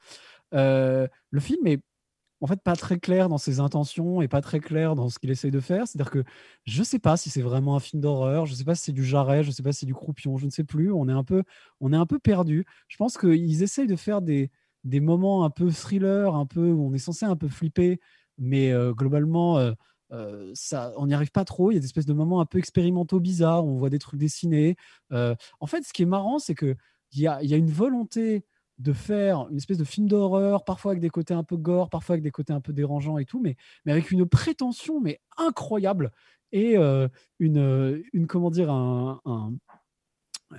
[0.55, 1.83] Euh, le film est
[2.41, 5.31] en fait pas très clair dans ses intentions et pas très clair dans ce qu'il
[5.31, 5.87] essaye de faire.
[5.87, 6.25] C'est-à-dire que
[6.65, 9.05] je sais pas si c'est vraiment un film d'horreur, je sais pas si c'est du
[9.05, 10.93] jarret, je sais pas si c'est du croupion, je ne sais plus.
[10.93, 11.45] On est un peu,
[11.81, 12.67] on est un peu perdu.
[12.89, 14.51] Je pense qu'ils essayent de faire des,
[14.85, 18.01] des moments un peu thriller, un peu où on est censé un peu flipper,
[18.39, 19.59] mais euh, globalement.
[19.59, 19.73] euh,
[20.13, 20.53] euh,
[20.97, 21.71] on n'y arrive pas trop.
[21.71, 23.65] Il y a des espèces de moments un peu expérimentaux bizarres.
[23.65, 24.77] On voit des trucs dessinés.
[25.13, 26.77] Euh, en fait, ce qui est marrant, c'est que
[27.13, 28.45] il y a, y a une volonté
[28.79, 32.15] de faire une espèce de film d'horreur, parfois avec des côtés un peu gore, parfois
[32.15, 36.11] avec des côtés un peu dérangeants et tout, mais, avec une prétention mais incroyable
[36.53, 37.07] et euh,
[37.39, 39.53] une, comment dire un, un-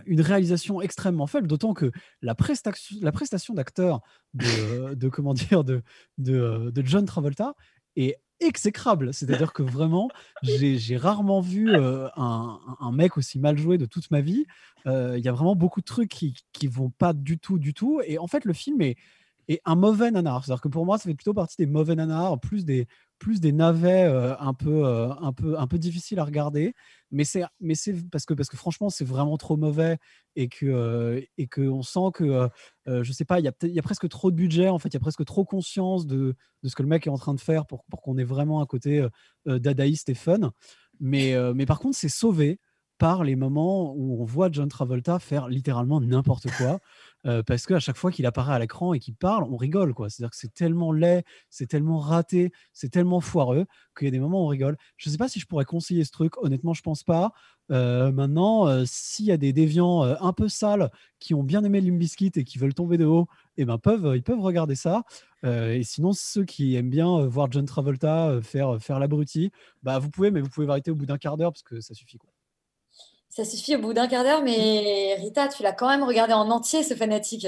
[0.05, 4.01] une réalisation extrêmement faible, d'autant que la prestation, d'acteur
[4.33, 5.83] de, comment dire de,
[6.17, 7.55] de John Travolta
[7.95, 8.15] est
[8.47, 9.13] exécrable.
[9.13, 10.10] C'est-à-dire que vraiment,
[10.41, 14.45] j'ai rarement vu euh, un, un mec aussi mal joué de toute ma vie.
[14.88, 17.73] Euh, Il y a vraiment beaucoup de trucs qui, qui vont pas du tout, du
[17.73, 18.01] tout.
[18.06, 18.97] Et en fait, le film est,
[19.47, 20.43] est un mauvais nanar.
[20.43, 22.88] C'est-à-dire que pour moi, ça fait plutôt partie des mauvais nanars, plus des,
[23.23, 26.75] plus des navets euh, un, peu, euh, un, peu, un peu difficiles à regarder.
[27.09, 27.45] Mais c'est
[28.12, 29.97] parce que, parce que franchement, c'est vraiment trop mauvais
[30.36, 32.49] et que euh, et qu'on sent que,
[32.86, 34.99] je sais pas, il y, a presque trop de budget, en fait, il y a
[34.99, 37.86] presque trop conscience de, de ce que le mec est en train de faire pour,
[37.86, 39.07] pour qu'on ait vraiment un côté
[39.45, 40.51] dadaïste et fun.
[40.99, 42.59] Mais, mais par contre, c'est sauvé
[43.03, 46.79] par les moments où on voit John Travolta faire littéralement n'importe quoi.
[47.25, 49.93] euh, parce qu'à chaque fois qu'il apparaît à l'écran et qu'il parle, on rigole.
[49.93, 50.09] quoi.
[50.09, 53.65] C'est-à-dire que c'est tellement laid, c'est tellement raté, c'est tellement foireux
[53.97, 54.77] qu'il y a des moments où on rigole.
[54.95, 56.37] Je ne sais pas si je pourrais conseiller ce truc.
[56.37, 57.33] Honnêtement, je pense pas.
[57.71, 60.89] Euh, maintenant, euh, s'il y a des déviants euh, un peu sales
[61.19, 64.13] qui ont bien aimé Limp Bizkit et qui veulent tomber de haut, eh ben, peuvent,
[64.15, 65.03] ils peuvent regarder ça.
[65.43, 70.31] Et sinon, ceux qui aiment bien voir John Travolta faire, faire l'abruti, bah, vous pouvez,
[70.31, 72.17] mais vous pouvez arrêter au bout d'un quart d'heure parce que ça suffit.
[72.17, 72.32] Quoi.
[73.35, 76.51] Ça suffit au bout d'un quart d'heure, mais Rita, tu l'as quand même regardé en
[76.51, 77.47] entier, ce fanatique.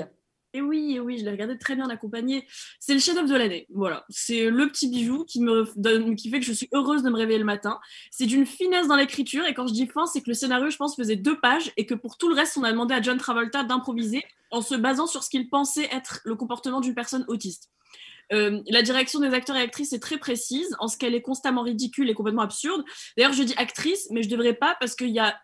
[0.52, 2.48] Et oui, oui, je l'ai regardé très bien accompagné.
[2.80, 3.68] C'est le chef-d'œuvre de l'année.
[3.72, 7.16] Voilà, c'est le petit bijou qui me qui fait que je suis heureuse de me
[7.16, 7.80] réveiller le matin.
[8.10, 10.78] C'est d'une finesse dans l'écriture, et quand je dis fin, c'est que le scénario, je
[10.78, 13.20] pense, faisait deux pages, et que pour tout le reste, on a demandé à John
[13.20, 17.70] Travolta d'improviser en se basant sur ce qu'il pensait être le comportement d'une personne autiste.
[18.34, 21.62] Euh, la direction des acteurs et actrices est très précise, en ce qu'elle est constamment
[21.62, 22.84] ridicule et complètement absurde.
[23.18, 25.36] D'ailleurs, je dis actrice, mais je devrais pas parce qu'il y a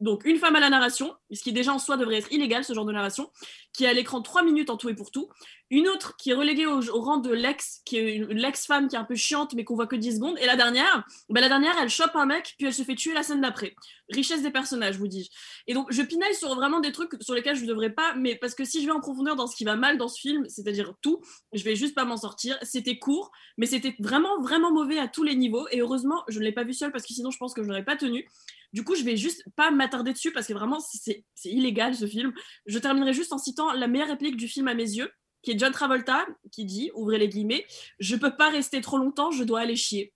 [0.00, 2.72] donc une femme à la narration, ce qui déjà en soi devrait être illégal, ce
[2.74, 3.30] genre de narration,
[3.72, 5.28] qui est à l'écran trois minutes en tout et pour tout.
[5.70, 9.04] Une autre qui est reléguée au, rang de l'ex, qui est l'ex-femme qui est un
[9.04, 10.36] peu chiante mais qu'on voit que 10 secondes.
[10.40, 13.14] Et la dernière, ben la dernière, elle chope un mec puis elle se fait tuer
[13.14, 13.74] la scène d'après.
[14.10, 15.30] Richesse des personnages, vous dis-je.
[15.66, 18.36] Et donc je pinaille sur vraiment des trucs sur lesquels je ne devrais pas, mais
[18.36, 20.44] parce que si je vais en profondeur dans ce qui va mal dans ce film,
[20.48, 21.20] c'est-à-dire tout,
[21.52, 22.58] je vais juste pas m'en sortir.
[22.62, 25.66] C'était court, mais c'était vraiment, vraiment mauvais à tous les niveaux.
[25.70, 27.68] Et heureusement, je ne l'ai pas vu seul parce que sinon je pense que je
[27.68, 28.28] n'aurais pas tenu.
[28.74, 32.08] Du coup, je vais juste pas m'attarder dessus parce que vraiment, c'est c'est illégal ce
[32.08, 32.32] film.
[32.66, 35.58] Je terminerai juste en citant la meilleure réplique du film à mes yeux, qui est
[35.58, 37.64] John Travolta, qui dit, ouvrez les guillemets,
[38.00, 40.12] Je peux pas rester trop longtemps, je dois aller chier.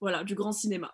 [0.00, 0.92] Voilà, du grand cinéma.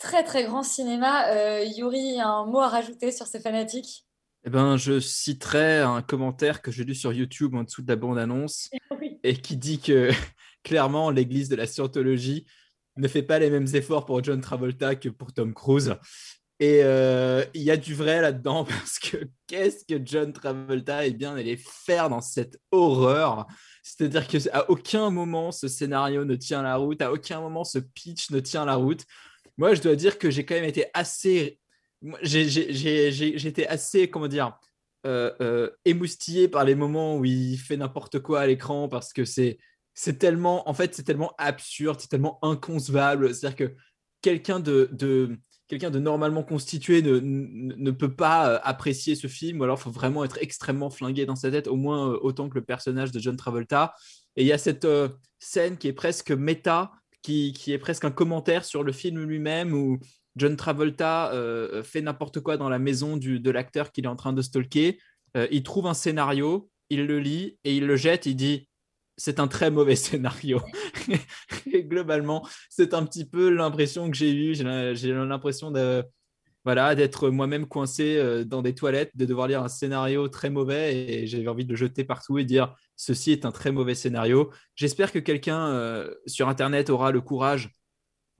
[0.00, 1.28] Très très grand cinéma.
[1.28, 4.04] Euh, Yuri, un mot à rajouter sur ces fanatiques?
[4.44, 7.96] Eh ben, je citerai un commentaire que j'ai lu sur YouTube en dessous de la
[7.96, 8.70] bande-annonce
[9.22, 10.10] et qui dit que
[10.64, 12.44] clairement l'Église de la Scientologie
[12.96, 15.94] ne fait pas les mêmes efforts pour John Travolta que pour Tom Cruise.
[16.58, 21.12] Et euh, il y a du vrai là-dedans parce que qu'est-ce que John Travolta est
[21.12, 23.46] bien allé faire dans cette horreur
[23.82, 28.30] C'est-à-dire qu'à aucun moment ce scénario ne tient la route, à aucun moment ce pitch
[28.30, 29.04] ne tient la route.
[29.58, 31.58] Moi, je dois dire que j'ai quand même été assez
[32.22, 34.58] j'ai- été assez, comment dire,
[35.06, 39.24] euh, euh, émoustillé par les moments où il fait n'importe quoi à l'écran parce que
[39.24, 39.58] c'est
[39.96, 43.34] c'est tellement, en fait, c'est tellement absurde, c'est tellement inconcevable.
[43.34, 43.74] C'est-à-dire que
[44.20, 45.36] quelqu'un de, de
[45.68, 50.24] de normalement constitué ne, peut pas euh, apprécier ce film, ou alors il faut vraiment
[50.24, 53.36] être extrêmement flingué dans sa tête, au moins euh, autant que le personnage de John
[53.36, 53.92] Travolta.
[54.36, 55.08] Et il y a cette euh,
[55.40, 59.72] scène qui est presque méta, qui, qui est presque un commentaire sur le film lui-même,
[59.72, 59.98] où
[60.36, 61.32] John Travolta
[61.82, 64.98] fait n'importe quoi dans la maison du, de l'acteur qu'il est en train de stalker.
[65.50, 68.26] Il trouve un scénario, il le lit et il le jette.
[68.26, 68.65] Il dit
[69.16, 70.60] c'est un très mauvais scénario.
[71.72, 74.54] et globalement, c'est un petit peu l'impression que j'ai eue.
[74.54, 76.04] J'ai l'impression de-
[76.64, 80.96] voilà, d'être moi-même coincé euh, dans des toilettes, de devoir lire un scénario très mauvais
[80.96, 84.50] et j'avais envie de le jeter partout et dire ceci est un très mauvais scénario.
[84.74, 87.70] J'espère que quelqu'un euh, sur Internet aura le courage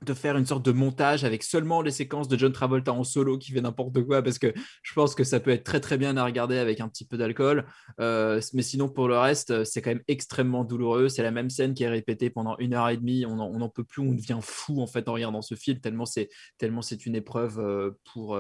[0.03, 3.39] de faire une sorte de montage avec seulement les séquences de John Travolta en solo
[3.39, 6.17] qui fait n'importe quoi parce que je pense que ça peut être très très bien
[6.19, 7.67] à regarder avec un petit peu d'alcool.
[7.99, 11.09] Euh, mais sinon pour le reste euh, c'est quand même extrêmement douloureux.
[11.09, 13.25] C'est la même scène qui est répétée pendant une heure et demie.
[13.25, 14.03] On n'en on peut plus.
[14.03, 16.29] On devient fou en fait en regardant ce film tellement c'est
[16.59, 18.39] tellement c'est une épreuve euh, pour,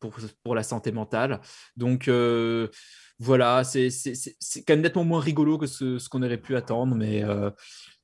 [0.00, 1.40] pour pour la santé mentale.
[1.76, 2.10] Donc
[3.18, 3.62] voilà.
[3.62, 3.90] C'est
[4.66, 7.22] quand même nettement moins rigolo que ce, qu'on aurait pu attendre mais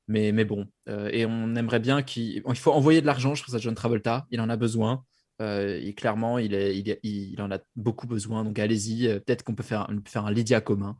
[0.07, 3.43] mais, mais bon, euh, et on aimerait bien qu'il il faut envoyer de l'argent, je
[3.43, 4.27] pense, à John Travolta.
[4.31, 5.03] Il en a besoin.
[5.41, 8.43] Euh, et clairement, il, il, il en a beaucoup besoin.
[8.43, 9.07] Donc allez-y.
[9.07, 10.97] euh, Peut-être qu'on peut faire, faire un Lydia commun.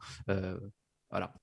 [1.12, 1.34] Voilà.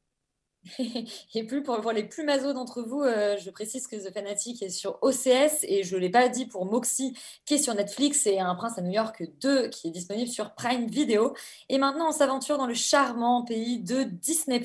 [1.34, 4.62] Et plus pour, pour les plus masos d'entre vous, euh, je précise que The Fanatic
[4.62, 8.26] est sur OCS et je ne l'ai pas dit pour Moxie qui est sur Netflix
[8.26, 11.34] et Un Prince à New York 2 qui est disponible sur Prime Video.
[11.68, 14.62] Et maintenant, on s'aventure dans le charmant pays de Disney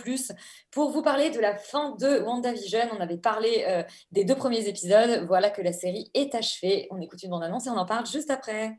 [0.72, 2.80] pour vous parler de la fin de WandaVision.
[2.96, 5.26] On avait parlé euh, des deux premiers épisodes.
[5.28, 6.88] Voilà que la série est achevée.
[6.92, 8.78] On écoute une bande-annonce et on en parle juste après.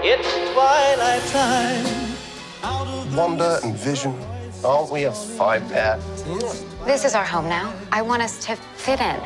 [0.00, 3.14] It's twilight time.
[3.16, 4.14] Wanda and Vision,
[4.64, 5.98] aren't we a five pair?
[6.84, 7.74] This is our home now.
[7.90, 9.20] I want us to fit in.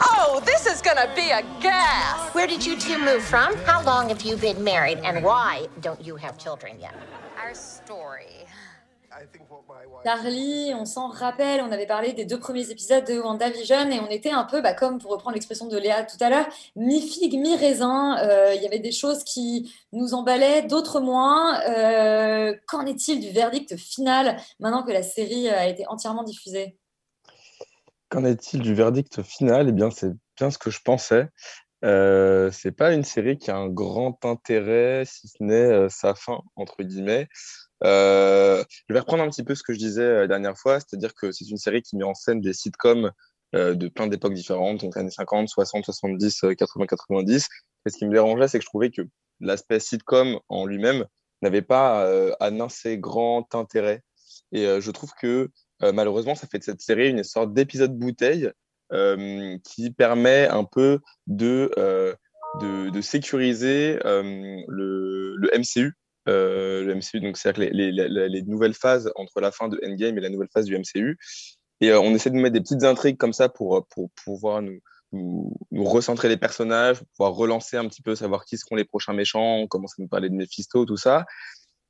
[0.00, 2.32] Oh, this is gonna be a gas!
[2.32, 3.56] Where did you two move from?
[3.64, 4.98] How long have you been married?
[4.98, 6.94] And why don't you have children yet?
[7.36, 8.46] Our story.
[10.04, 14.08] Carly, on s'en rappelle, on avait parlé des deux premiers épisodes de WandaVision et on
[14.08, 18.18] était un peu, bah, comme pour reprendre l'expression de Léa tout à l'heure, mi-figue, mi-raisin.
[18.18, 21.60] Euh, Il y avait des choses qui nous emballaient, d'autres moins.
[21.68, 26.76] Euh, Qu'en est-il du verdict final maintenant que la série a été entièrement diffusée?
[28.08, 29.68] Qu'en est-il du verdict final?
[29.68, 31.28] Eh bien, c'est bien ce que je pensais.
[31.84, 36.14] Euh, c'est pas une série qui a un grand intérêt, si ce n'est euh, sa
[36.14, 37.28] fin, entre guillemets.
[37.84, 40.80] Euh, je vais reprendre un petit peu ce que je disais euh, la dernière fois,
[40.80, 43.12] c'est-à-dire que c'est une série qui met en scène des sitcoms
[43.54, 47.48] euh, de plein d'époques différentes, donc années 50, 60, 70, euh, 80, 90.
[47.86, 49.02] Et ce qui me dérangeait, c'est que je trouvais que
[49.40, 51.04] l'aspect sitcom en lui-même
[51.42, 52.04] n'avait pas
[52.40, 54.02] un assez grand intérêt.
[54.50, 55.48] Et je trouve que
[55.80, 58.50] malheureusement, ça fait de cette série une sorte d'épisode bouteille
[59.62, 61.70] qui permet un peu de,
[62.60, 65.94] de, sécuriser le MCU.
[66.28, 69.80] Euh, le MCU, donc c'est-à-dire les, les, les, les nouvelles phases entre la fin de
[69.84, 71.18] Endgame et la nouvelle phase du MCU.
[71.80, 75.56] Et euh, on essaie de mettre des petites intrigues comme ça pour, pour pouvoir nous,
[75.72, 79.66] recentrer les personnages, pouvoir relancer un petit peu, savoir qui seront les prochains méchants, on
[79.66, 81.24] commence à nous parler de Mephisto, tout ça.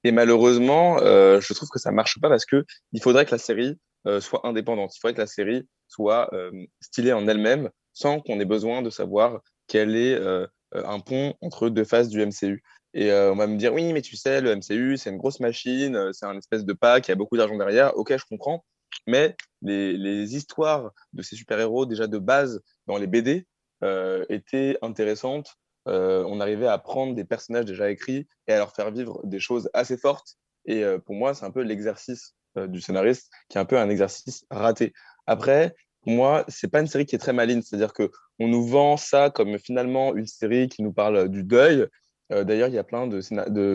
[0.04, 3.38] Et malheureusement, euh, je trouve que ça marche pas parce que il faudrait que la
[3.38, 4.94] série euh, soit indépendante.
[4.96, 8.90] Il faudrait que la série soit euh, stylée en elle-même, sans qu'on ait besoin de
[8.90, 12.62] savoir quel est euh, un pont entre deux phases du MCU.
[12.94, 15.40] Et euh, on va me dire oui, mais tu sais, le MCU, c'est une grosse
[15.40, 17.96] machine, euh, c'est un espèce de pack, il y a beaucoup d'argent derrière.
[17.96, 18.64] Ok, je comprends.
[19.06, 23.46] Mais les, les histoires de ces super-héros, déjà de base dans les BD,
[23.84, 25.56] euh, étaient intéressantes.
[25.90, 29.70] On arrivait à prendre des personnages déjà écrits et à leur faire vivre des choses
[29.72, 30.36] assez fortes.
[30.66, 34.44] Et pour moi, c'est un peu l'exercice du scénariste qui est un peu un exercice
[34.50, 34.92] raté.
[35.26, 37.62] Après, pour moi, c'est pas une série qui est très maligne.
[37.62, 41.86] C'est-à-dire que on nous vend ça comme finalement une série qui nous parle du deuil.
[42.32, 43.20] Euh, D'ailleurs, il y a plein de,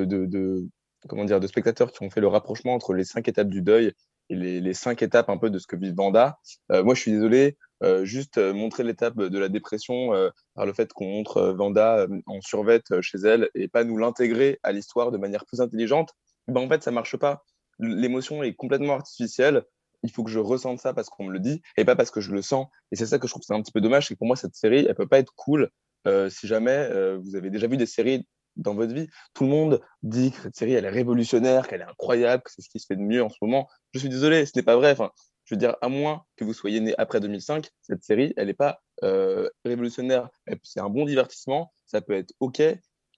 [0.06, 0.68] de,
[1.08, 3.94] comment dire, de spectateurs qui ont fait le rapprochement entre les cinq étapes du deuil
[4.30, 6.40] et les, cinq étapes un peu de ce que vit Vanda.
[6.72, 10.12] Euh, moi, je suis désolé, euh, juste montrer l'étape de la dépression
[10.56, 14.72] par le fait qu'on montre Vanda en survette chez elle et pas nous l'intégrer à
[14.72, 16.14] l'histoire de manière plus intelligente,
[16.48, 17.44] ben, en fait, ça marche pas.
[17.80, 19.64] L'émotion est complètement artificielle.
[20.04, 22.22] Il faut que je ressente ça parce qu'on me le dit et pas parce que
[22.22, 22.68] je le sens.
[22.92, 24.56] Et c'est ça que je trouve un petit peu dommage, c'est que pour moi, cette
[24.56, 25.70] série, elle peut pas être cool
[26.30, 29.08] si jamais vous avez déjà vu des séries dans votre vie.
[29.34, 32.62] Tout le monde dit que cette série, elle est révolutionnaire, qu'elle est incroyable, que c'est
[32.62, 33.68] ce qui se fait de mieux en ce moment.
[33.94, 34.92] Je suis désolé, ce n'est pas vrai.
[34.92, 35.12] Enfin,
[35.46, 38.54] je veux dire, à moins que vous soyez né après 2005, cette série, elle n'est
[38.54, 40.30] pas euh, révolutionnaire.
[40.64, 42.62] C'est un bon divertissement, ça peut être OK,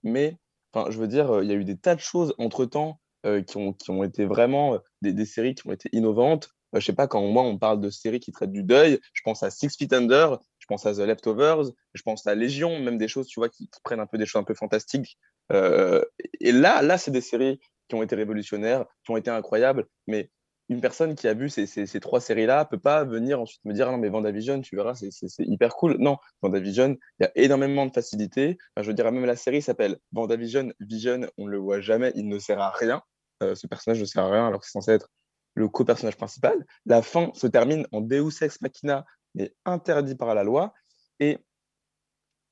[0.03, 0.37] mais
[0.73, 3.41] enfin, je veux dire, euh, il y a eu des tas de choses entre-temps euh,
[3.41, 6.49] qui, ont, qui ont été vraiment des, des séries qui ont été innovantes.
[6.75, 9.21] Euh, je sais pas, quand moi, on parle de séries qui traitent du deuil, je
[9.23, 12.97] pense à Six Feet Under, je pense à The Leftovers, je pense à Légion, même
[12.97, 15.19] des choses, tu vois, qui, prennent un peu des choses un peu fantastiques.
[15.51, 16.03] Euh,
[16.39, 20.31] et là, là, c'est des séries qui ont été révolutionnaires, qui ont été incroyables, mais
[20.69, 23.87] une personne qui a vu ces, ces, trois séries-là peut pas venir ensuite me dire
[23.87, 25.97] ah non mais Vendavision tu verras c'est hyper cool.
[25.99, 28.57] Non Vendavision il y a énormément de facilité.
[28.75, 32.27] Je veux dire même la série s'appelle Vendavision Vision on ne le voit jamais il
[32.27, 33.03] ne sert à rien.
[33.43, 35.11] Euh, ce personnage ne sert à rien alors que c'est censé être
[35.53, 36.65] le co-personnage principal.
[36.87, 39.05] La fin se termine en Deus Ex Machina
[39.35, 40.73] mais interdit par la loi.
[41.19, 41.37] Et,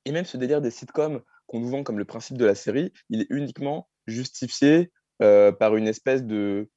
[0.04, 2.92] et même ce délire des sitcoms qu'on nous vend comme le principe de la série,
[3.10, 6.70] il est uniquement justifié euh, par une espèce de,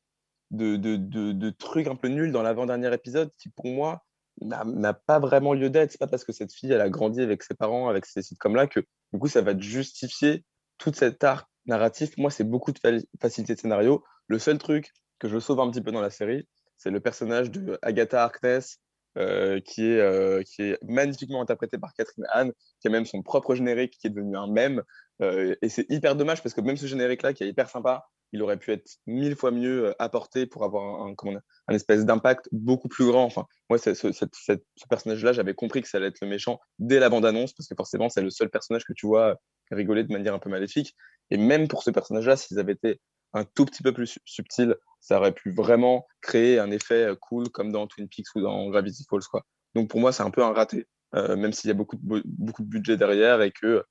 [0.51, 4.05] de, de, de, truc un peu nul dans l'avant-dernier épisode qui, pour moi,
[4.41, 5.91] n'a pas vraiment lieu d'être.
[5.91, 8.67] C'est pas parce que cette fille, elle a grandi avec ses parents, avec ces sitcoms-là,
[8.67, 8.81] que
[9.13, 10.45] du coup, ça va justifier
[10.77, 12.15] toute cette art narratif.
[12.17, 14.03] Moi, c'est beaucoup de fa- facilité de scénario.
[14.27, 16.47] Le seul truc que je sauve un petit peu dans la série,
[16.77, 18.79] c'est le personnage de Agatha Harkness,
[19.17, 23.23] euh, qui, est, euh, qui est magnifiquement interprété par Catherine Hahn, qui a même son
[23.23, 24.83] propre générique qui est devenu un mème.
[25.21, 28.43] Euh, et c'est hyper dommage parce que même ce générique-là, qui est hyper sympa, il
[28.43, 33.23] aurait pu être mille fois mieux apporté pour avoir un, espèce d'impact beaucoup plus grand.
[33.23, 34.53] Enfin, moi, ce, ce
[34.89, 38.09] personnage-là, j'avais compris que ça allait être le méchant dès la bande-annonce parce que forcément,
[38.09, 39.37] c'est le seul personnage que tu vois
[39.71, 40.95] rigoler de manière un peu maléfique.
[41.31, 42.99] Et même pour ce personnage-là, s'ils avaient été
[43.33, 47.15] un tout petit peu plus su- subtils, ça aurait pu vraiment créer un effet euh,
[47.15, 49.23] cool comme dans Twin Peaks ou dans Gravity Falls.
[49.29, 49.43] Quoi.
[49.75, 52.23] Donc pour moi, c'est un peu un raté, euh, même s'il y a beaucoup de,
[52.25, 53.83] beaucoup de budget derrière et que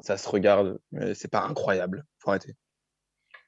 [0.00, 0.78] ça se regarde.
[0.92, 2.04] Mais c'est pas incroyable.
[2.18, 2.54] Faut arrêter.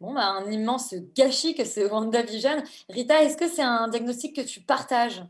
[0.00, 2.62] Bon, bah, un immense gâchis que ce WandaVision.
[2.88, 5.24] Rita, est-ce que c'est un diagnostic que tu partages?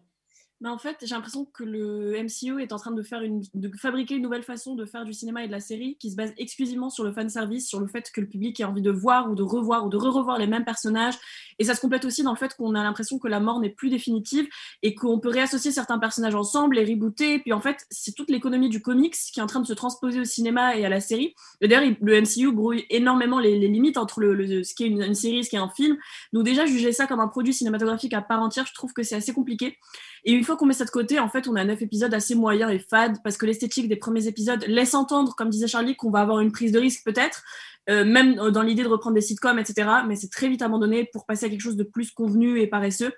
[0.61, 3.71] Mais en fait, j'ai l'impression que le MCU est en train de, faire une, de
[3.77, 6.33] fabriquer une nouvelle façon de faire du cinéma et de la série qui se base
[6.37, 9.31] exclusivement sur le fan service, sur le fait que le public ait envie de voir
[9.31, 11.15] ou de revoir ou de re-revoir les mêmes personnages.
[11.59, 13.71] Et ça se complète aussi dans le fait qu'on a l'impression que la mort n'est
[13.71, 14.47] plus définitive
[14.83, 17.41] et qu'on peut réassocier certains personnages ensemble, les rebooter.
[17.41, 20.21] Puis en fait, c'est toute l'économie du comics qui est en train de se transposer
[20.21, 21.35] au cinéma et à la série.
[21.61, 25.45] D'ailleurs, il- le MCU brouille énormément les, limites entre ce qui est une, une série
[25.45, 25.97] ce qui est un film.
[26.33, 29.17] Donc déjà, juger ça comme un produit cinématographique à part entière, je trouve que c'est
[29.17, 29.77] assez compliqué.
[30.25, 32.35] Et une fois qu'on met ça de côté, en fait, on a neuf épisodes assez
[32.35, 36.11] moyens et fades parce que l'esthétique des premiers épisodes laisse entendre, comme disait Charlie, qu'on
[36.11, 37.43] va avoir une prise de risque peut-être,
[37.89, 39.89] euh, même euh, dans l'idée de reprendre des sitcoms, etc.
[40.07, 43.13] Mais c'est très vite abandonné pour passer à quelque chose de plus convenu et paresseux.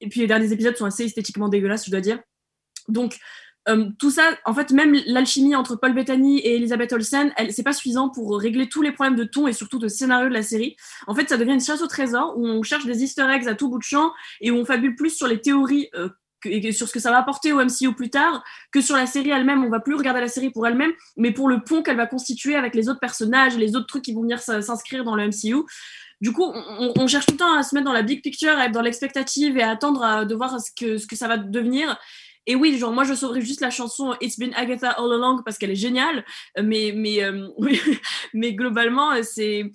[0.00, 2.18] Et puis les derniers épisodes sont assez esthétiquement dégueulasses, je dois dire.
[2.88, 3.18] Donc
[3.68, 7.62] euh, tout ça, en fait, même l'alchimie entre Paul Bettany et Elisabeth Olsen, elle, c'est
[7.62, 10.42] pas suffisant pour régler tous les problèmes de ton et surtout de scénario de la
[10.42, 10.76] série.
[11.06, 13.54] En fait, ça devient une chasse au trésor où on cherche des Easter eggs à
[13.54, 15.88] tout bout de champ et où on fabule plus sur les théories
[16.46, 18.42] et sur ce que ça va apporter au MCU plus tard
[18.72, 19.64] que sur la série elle-même.
[19.64, 22.56] On va plus regarder la série pour elle-même, mais pour le pont qu'elle va constituer
[22.56, 25.64] avec les autres personnages, les autres trucs qui vont venir s'inscrire dans le MCU.
[26.20, 28.66] Du coup, on, cherche tout le temps à se mettre dans la big picture, à
[28.66, 31.98] être dans l'expectative et à attendre de voir ce que, ce que ça va devenir.
[32.46, 35.56] Et oui, genre moi je sauverais juste la chanson It's Been Agatha All Along parce
[35.56, 36.24] qu'elle est géniale,
[36.62, 37.48] mais mais euh,
[38.34, 39.70] mais globalement c'est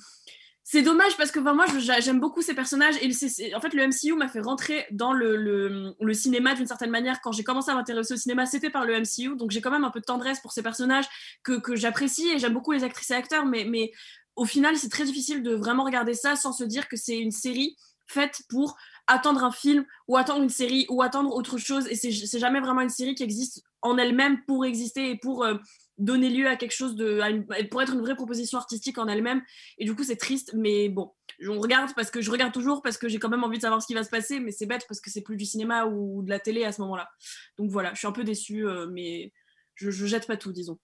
[0.71, 1.65] c'est dommage parce que enfin, moi
[1.99, 6.53] j'aime beaucoup ces personnages et en fait le MCU m'a fait rentrer dans le, cinéma
[6.53, 7.21] d'une certaine manière.
[7.21, 9.83] Quand j'ai commencé à m'intéresser au cinéma c'était par le MCU donc j'ai quand même
[9.83, 11.05] un peu de tendresse pour ces personnages
[11.41, 13.47] que, j'apprécie et j'aime beaucoup les actrices et acteurs.
[13.47, 13.91] Mais,
[14.35, 17.31] au final c'est très difficile de vraiment regarder ça sans se dire que c'est une
[17.31, 21.87] série faite pour attendre un film ou attendre une série ou attendre autre chose.
[21.87, 25.43] Et c'est c'est jamais vraiment une série qui existe en elle-même pour exister et pour
[25.43, 25.55] euh,
[25.99, 27.21] donner lieu à quelque chose de
[27.69, 29.41] pour être une vraie proposition artistique en elle-même.
[29.77, 31.11] Et du coup c'est triste mais bon.
[31.47, 33.81] On regarde parce que je regarde toujours parce que j'ai quand même envie de savoir
[33.81, 36.23] ce qui va se passer mais c'est bête parce que c'est plus du cinéma ou
[36.23, 37.09] de la télé à ce moment-là.
[37.57, 39.33] Donc voilà je suis un peu déçue euh, mais
[39.75, 40.79] je, je jette pas tout disons.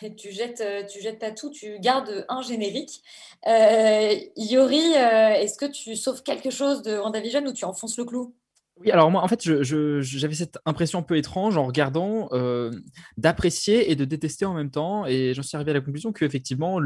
[0.18, 3.02] Tu jettes, euh, tu jettes pas tout, tu gardes un générique.
[3.46, 8.34] Euh, Yori, est-ce que tu sauves quelque chose de WandaVision ou tu enfonces le clou?
[8.80, 12.70] Oui, alors moi, en fait, j'avais cette impression un peu étrange en regardant euh,
[13.16, 15.04] d'apprécier et de détester en même temps.
[15.04, 16.78] Et j'en suis arrivé à la conclusion qu'effectivement,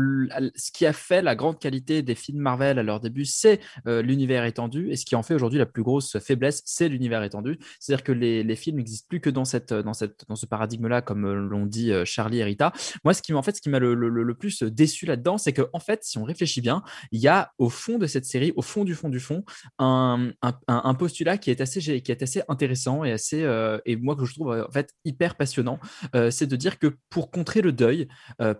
[0.54, 4.00] ce qui a fait la grande qualité des films Marvel à leur début, c'est euh,
[4.00, 4.90] l'univers étendu.
[4.90, 7.58] Et ce qui en fait aujourd'hui la plus grosse faiblesse, c'est l'univers étendu.
[7.78, 11.26] C'est-à-dire que les, films n'existent plus que dans, cette, dans, cette, dans ce paradigme-là, comme
[11.26, 12.72] euh, l'ont dit Charlie et Rita.
[13.04, 16.04] Moi, ce qui, m'a- en fait, m'a le, plus déçu là-dedans, c'est que, en fait,
[16.04, 18.94] si on réfléchit bien, il y a au fond de cette série, au fond du
[18.94, 19.44] fond du fond,
[19.78, 24.24] un postulat qui est assez, qui est assez intéressant et assez, euh, et moi que
[24.24, 25.78] je trouve euh, en fait hyper passionnant,
[26.14, 28.08] euh, c'est de dire que pour contrer le deuil,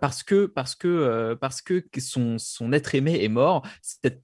[0.01, 3.65] parce que parce que parce que son, son être aimé est mort,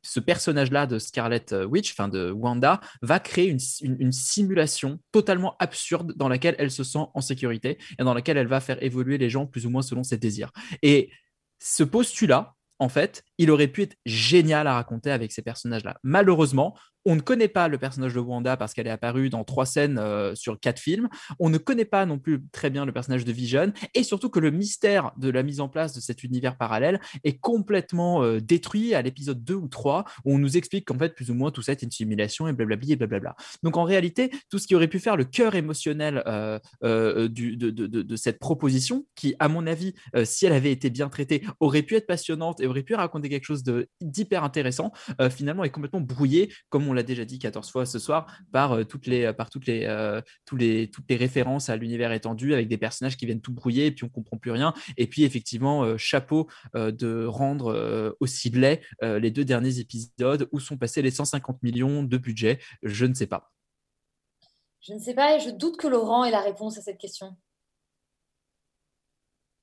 [0.01, 3.59] ce personnage-là de Scarlet Witch, enfin de Wanda, va créer une-
[3.99, 8.47] une simulation totalement absurde dans laquelle elle se sent en sécurité et dans laquelle elle
[8.47, 10.51] va faire évoluer les gens plus ou moins selon ses désirs.
[10.81, 11.11] Et
[11.59, 15.97] ce postulat, en fait, il aurait pu être génial à raconter avec ces personnages-là.
[16.03, 16.75] Malheureusement,
[17.05, 19.97] on ne connaît pas le personnage de Wanda parce qu'elle est apparue dans trois scènes
[19.97, 21.07] euh, sur quatre films.
[21.39, 23.71] On ne connaît pas non plus très bien le personnage de Vision.
[23.95, 27.39] Et surtout que le mystère de la mise en place de cet univers parallèle est
[27.39, 31.31] complètement euh, détruit à l'épisode 2 ou 3, où on nous explique qu'en fait, plus
[31.31, 33.35] ou moins, tout ça est une simulation et blablabli et blablabla.
[33.63, 38.15] Donc en réalité, tout ce qui aurait pu faire le cœur émotionnel euh, de, de-
[38.17, 39.93] cette proposition, qui, à mon avis,
[40.25, 43.45] si elle avait été bien traitée, aurait pu être passionnante et aurait pu raconter quelque
[43.45, 43.63] chose
[44.01, 47.99] d'hyper intéressant, euh, finalement est complètement brouillé, comme on l'a déjà dit 14 fois ce
[47.99, 50.21] soir, par, euh, toutes, les, par toutes, les, euh,
[50.53, 53.91] les, toutes les références à l'univers étendu, avec des personnages qui viennent tout brouiller, et
[53.91, 54.73] puis on comprend plus rien.
[54.97, 59.79] Et puis effectivement, euh, chapeau euh, de rendre euh, aussi laid euh, les deux derniers
[59.79, 63.51] épisodes où sont passés les 150 millions de budget, je ne sais pas.
[64.81, 67.35] Je ne sais pas et je doute que Laurent ait la réponse à cette question.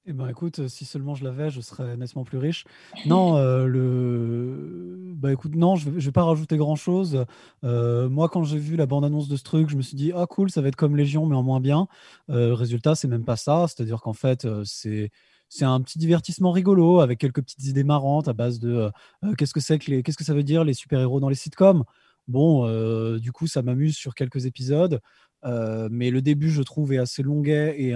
[0.09, 2.65] Eh ben écoute, euh, si seulement je l'avais, je serais nettement plus riche.
[3.07, 5.13] Non, euh, le...
[5.17, 7.25] bah écoute, non, je vais, je vais pas rajouter grand-chose.
[7.65, 10.27] Euh, moi, quand j'ai vu la bande-annonce de ce truc, je me suis dit, ah
[10.27, 11.89] cool, ça va être comme Légion, mais en moins bien.
[12.31, 13.67] Euh, résultat, c'est même pas ça.
[13.67, 15.11] C'est-à-dire qu'en fait, c'est
[15.49, 18.91] c'est un petit divertissement rigolo avec quelques petites idées marrantes à base de
[19.39, 21.85] qu'est-ce que c'est que les, qu'est-ce que ça veut dire les super-héros dans les sitcoms?
[22.29, 25.01] Bon, euh, du coup, ça m'amuse sur quelques épisodes.
[25.47, 27.95] Euh, mais le début, je trouve, est assez longuet et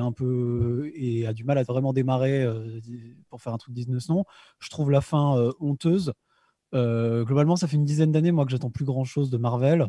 [1.26, 2.80] a du mal à vraiment démarrer euh,
[3.28, 4.24] pour faire un truc digne de ce nom.
[4.60, 6.12] Je trouve la fin euh, honteuse.
[6.72, 9.88] Globalement, ça fait une dizaine d'années, moi, que j'attends plus grand chose de Marvel.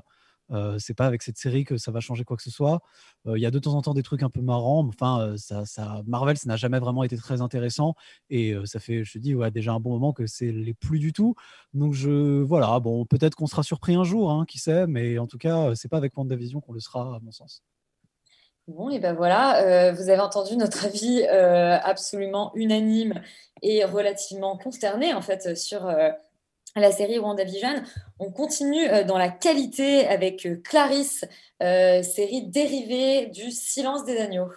[0.51, 2.81] Euh, c'est pas avec cette série que ça va changer quoi que ce soit.
[3.27, 4.85] Euh, Il y a de temps en temps des trucs un peu marrants.
[4.87, 7.95] Enfin, euh, ça, ça, Marvel, ça n'a jamais vraiment été très intéressant.
[8.29, 10.99] Et euh, ça fait, je te dis, déjà un bon moment que c'est les plus
[10.99, 11.35] du tout.
[11.73, 14.87] Donc, je, voilà, bon, peut-être qu'on sera surpris un jour, hein, qui sait.
[14.87, 17.63] Mais en tout cas, c'est pas avec WandaVision qu'on le sera, à mon sens.
[18.67, 23.21] Bon, et ben voilà, vous avez entendu notre avis absolument unanime
[23.63, 25.91] et relativement consterné en fait sur
[26.79, 27.83] la série WandaVision.
[28.19, 31.25] On continue euh, dans la qualité avec euh, Clarisse,
[31.61, 34.49] euh, série dérivée du Silence des agneaux.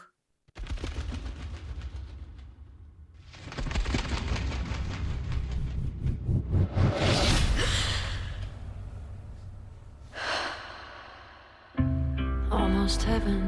[12.51, 13.43] Almost heaven,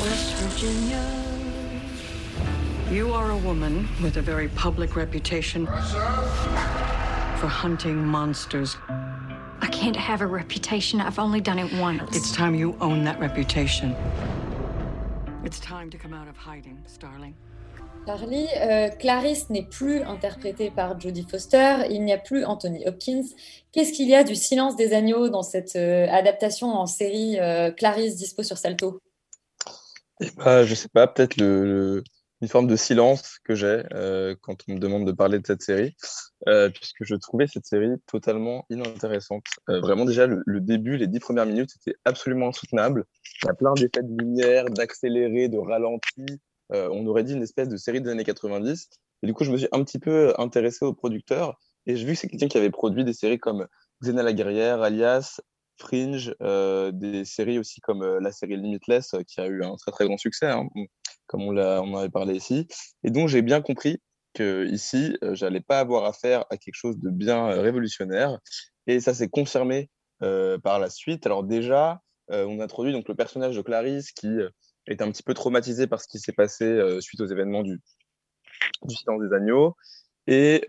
[0.00, 1.29] West Virginia.
[2.90, 8.76] You are a woman with a very public reputation for hunting monsters.
[9.60, 11.00] I can't have a reputation.
[11.00, 12.16] I've only done it once.
[12.16, 13.94] It's time you own that reputation.
[15.44, 17.34] It's time to come out of hiding, Starling.
[18.06, 23.26] Charlie, euh, Clarisse n'est plus interprétée par Jodie Foster, il n'y a plus Anthony Hopkins.
[23.72, 27.70] Qu'est-ce qu'il y a du Silence des agneaux dans cette euh, adaptation en série euh,
[27.70, 28.98] Clarisse dispo sur Salto?
[30.38, 32.04] Bah, je sais pas, peut-être le, le-
[32.40, 35.62] une forme de silence que j'ai euh, quand on me demande de parler de cette
[35.62, 35.94] série,
[36.48, 39.44] euh, puisque je trouvais cette série totalement inintéressante.
[39.68, 43.04] Euh, vraiment, déjà, le, le début, les dix premières minutes, c'était absolument insoutenable.
[43.42, 46.24] Il y a plein d'effets de lumière, d'accéléré, de ralenti.
[46.72, 48.88] Euh, on aurait dit une espèce de série des années 90.
[49.22, 52.14] Et du coup, je me suis un petit peu intéressé au producteur, et j'ai vu
[52.14, 53.66] que c'est quelqu'un qui avait produit des séries comme
[54.02, 55.40] Xena la guerrière, Alias,
[55.80, 59.76] Fringe, euh, des séries aussi comme euh, la série Limitless, euh, qui a eu un
[59.76, 60.68] très très grand succès, hein,
[61.30, 62.66] comme on, en avait parlé ici.
[63.04, 64.02] Et donc j'ai bien compris
[64.34, 68.38] que ici, euh, j'allais pas avoir affaire à quelque chose de bien euh, révolutionnaire.
[68.88, 69.90] Et ça s'est confirmé
[70.22, 71.26] euh, par la suite.
[71.26, 72.00] Alors déjà,
[72.32, 74.28] on introduit donc le personnage de Clarisse qui
[74.86, 77.80] est un petit peu traumatisé par ce qui s'est passé suite aux événements du,
[78.84, 79.74] du silence des agneaux.
[80.28, 80.64] Et,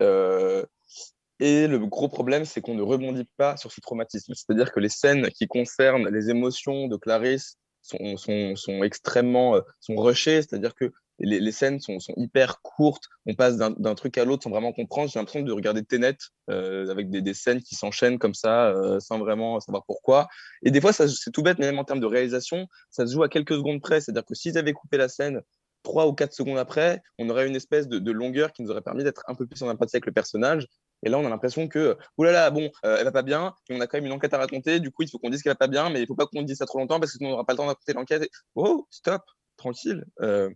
[1.38, 4.34] et le gros problème, c'est qu'on ne rebondit pas sur ce traumatisme.
[4.34, 10.74] C'est-à-dire que les scènes qui concernent les émotions de Clarisse sont, extrêmement euh, sont c'est-à-dire
[10.74, 15.08] que les, scènes sont, hyper courtes, on passe d'un truc à l'autre sans vraiment comprendre.
[15.08, 16.16] J'ai l'impression de regarder Tenet
[16.50, 20.28] euh, avec des, scènes qui s'enchaînent comme ça, euh, sans vraiment savoir pourquoi.
[20.64, 23.28] Et des fois, c'est tout bête, même en termes de réalisation, ça se joue à
[23.28, 24.00] quelques secondes près.
[24.00, 25.42] C'est-à-dire que s'ils avaient coupé la scène
[25.82, 28.82] trois ou quatre secondes après, on aurait une espèce de, de longueur qui nous aurait
[28.82, 30.66] permis d'être un peu plus en empathie avec le personnage.
[31.02, 33.80] Et là, on a l'impression que, oulala, bon, euh, elle va pas bien, et on
[33.80, 35.56] a quand même une enquête à raconter, du coup, il faut qu'on dise qu'elle va
[35.56, 37.32] pas bien, mais il faut pas qu'on dise ça trop longtemps parce que sinon on
[37.32, 38.28] n'aura pas le temps de l'enquête.
[38.54, 39.22] Oh, stop,
[39.56, 40.04] tranquille.
[40.20, 40.50] Euh,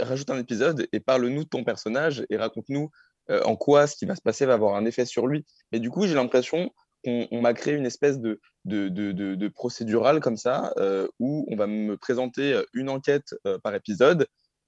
[0.00, 2.90] rajoute un épisode et parle-nous de ton personnage et raconte-nous
[3.30, 5.44] euh, en quoi ce qui va se passer va avoir un effet sur lui.
[5.70, 6.70] Mais du coup, j'ai l'impression
[7.04, 11.56] qu'on on m'a créé une espèce de, de, de, procédural comme ça, euh, où on
[11.56, 14.26] va me présenter euh, une enquête par épisode,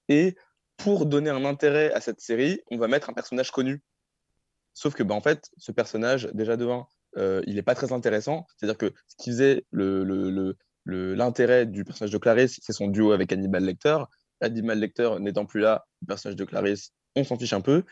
[0.09, 0.35] et
[0.77, 3.81] pour donner un intérêt à cette série, on va mettre un personnage connu.
[4.75, 6.85] Sauf que, bah, en fait, ce personnage, déjà de un,
[7.17, 8.45] euh, il n'est pas très intéressant.
[8.55, 13.11] C'est-à-dire que ce qui faisait le, le, l'intérêt du personnage de Clarisse, c'est son duo
[13.11, 13.97] avec Hannibal Lecter.
[14.41, 17.83] Hannibal Lecter n'étant plus là, le personnage de Clarisse, on s'en fiche un peu.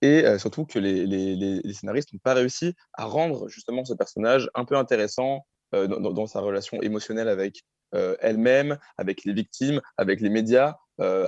[0.00, 4.64] Et euh, surtout que les, scénaristes n'ont pas réussi à rendre justement ce personnage un
[4.64, 7.62] peu intéressant euh, dans, sa relation émotionnelle avec
[7.94, 10.76] euh, elle-même, avec les victimes, avec les médias,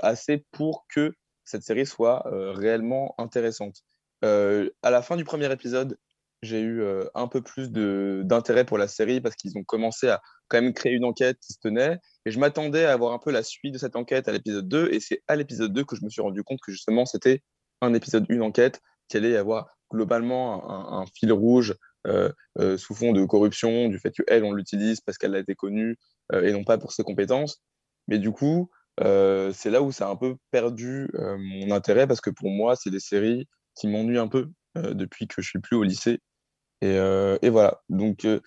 [0.03, 1.13] assez pour que
[1.45, 3.85] cette série soit réellement intéressante.
[4.25, 5.99] Euh, à la fin du premier épisode,
[6.43, 10.23] j'ai eu euh, un peu plus d'intérêt pour la série parce qu'ils ont commencé à
[10.49, 11.99] quand même créer une enquête qui se tenait.
[12.27, 14.93] Et je m'attendais à avoir un peu la suite de cette enquête à l'épisode 2.
[14.93, 17.43] Et c'est à l'épisode 2 que je me suis rendu compte que justement, c'était
[17.81, 18.81] un épisode, une enquête.
[19.09, 21.75] qu'il allait y avoir globalement un, fil rouge
[22.07, 22.33] euh,
[22.77, 25.97] sous fond de corruption, du fait qu'elle, on l'utilise parce qu'elle a été connue
[26.33, 27.61] et non pas pour ses compétences.
[28.09, 32.31] Mais du coup, c'est là où ça a un peu perdu mon intérêt parce que
[32.31, 35.77] pour moi, c'est des séries qui m'ennuient un peu euh, depuis que je suis plus
[35.77, 36.21] au lycée.
[36.81, 37.83] Et, euh, et voilà.
[37.89, 38.41] Donc, euh,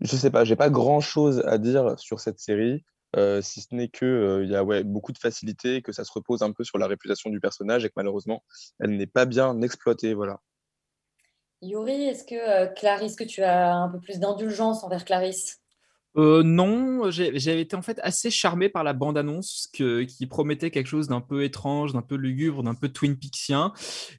[0.00, 2.84] je sais pas, j'ai pas grand chose à dire sur cette série,
[3.42, 6.42] si ce n'est que euh, y a ouais, beaucoup de facilité, que ça se repose
[6.42, 8.42] un peu sur la réputation du personnage et que malheureusement,
[8.80, 10.14] elle n'est pas bien exploitée.
[10.14, 10.40] Voilà.
[11.62, 15.63] Yuri, est-ce que Clarisse, que tu as un peu plus d'indulgence envers Clarisse?
[16.16, 21.08] Euh, non, j'avais été en fait assez charmé par la bande-annonce qui promettait quelque chose
[21.08, 23.72] d'un peu étrange, d'un peu lugubre, d'un peu Twin Peaksien.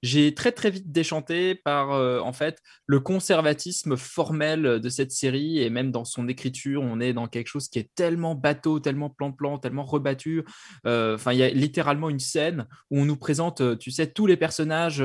[0.04, 5.60] J'ai très très vite déchanté par euh, en fait le conservatisme formel de cette série
[5.60, 9.10] et même dans son écriture, on est dans quelque chose qui est tellement bateau, tellement
[9.10, 10.44] plan-plan, tellement rebattu.
[10.86, 14.26] Euh, Enfin, il y a littéralement une scène où on nous présente, tu sais, tous
[14.26, 15.04] les personnages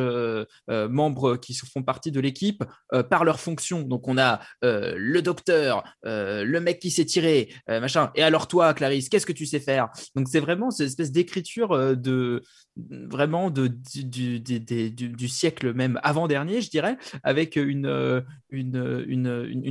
[0.68, 2.64] membres qui font partie de l'équipe
[3.10, 3.82] par leur fonction.
[3.82, 8.10] Donc on a le docteur, le mec qui s'est tiré, euh, machin.
[8.14, 9.88] Et alors toi, Clarisse, qu'est-ce que tu sais faire?
[10.16, 12.42] Donc c'est vraiment cette espèce d'écriture euh, de
[12.76, 18.20] vraiment du, siècle même avant-dernier, je dirais, avec une, euh,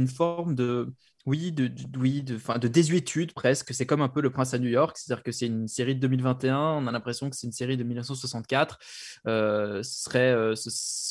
[0.07, 0.93] forme de
[1.29, 3.71] oui, de, oui, de, désuétude presque.
[3.75, 5.99] C'est comme un peu Le Prince à New York, c'est-à-dire que c'est une série de
[5.99, 8.79] 2021, on a l'impression que c'est une série de 1964.
[9.27, 10.55] Euh, serait, euh,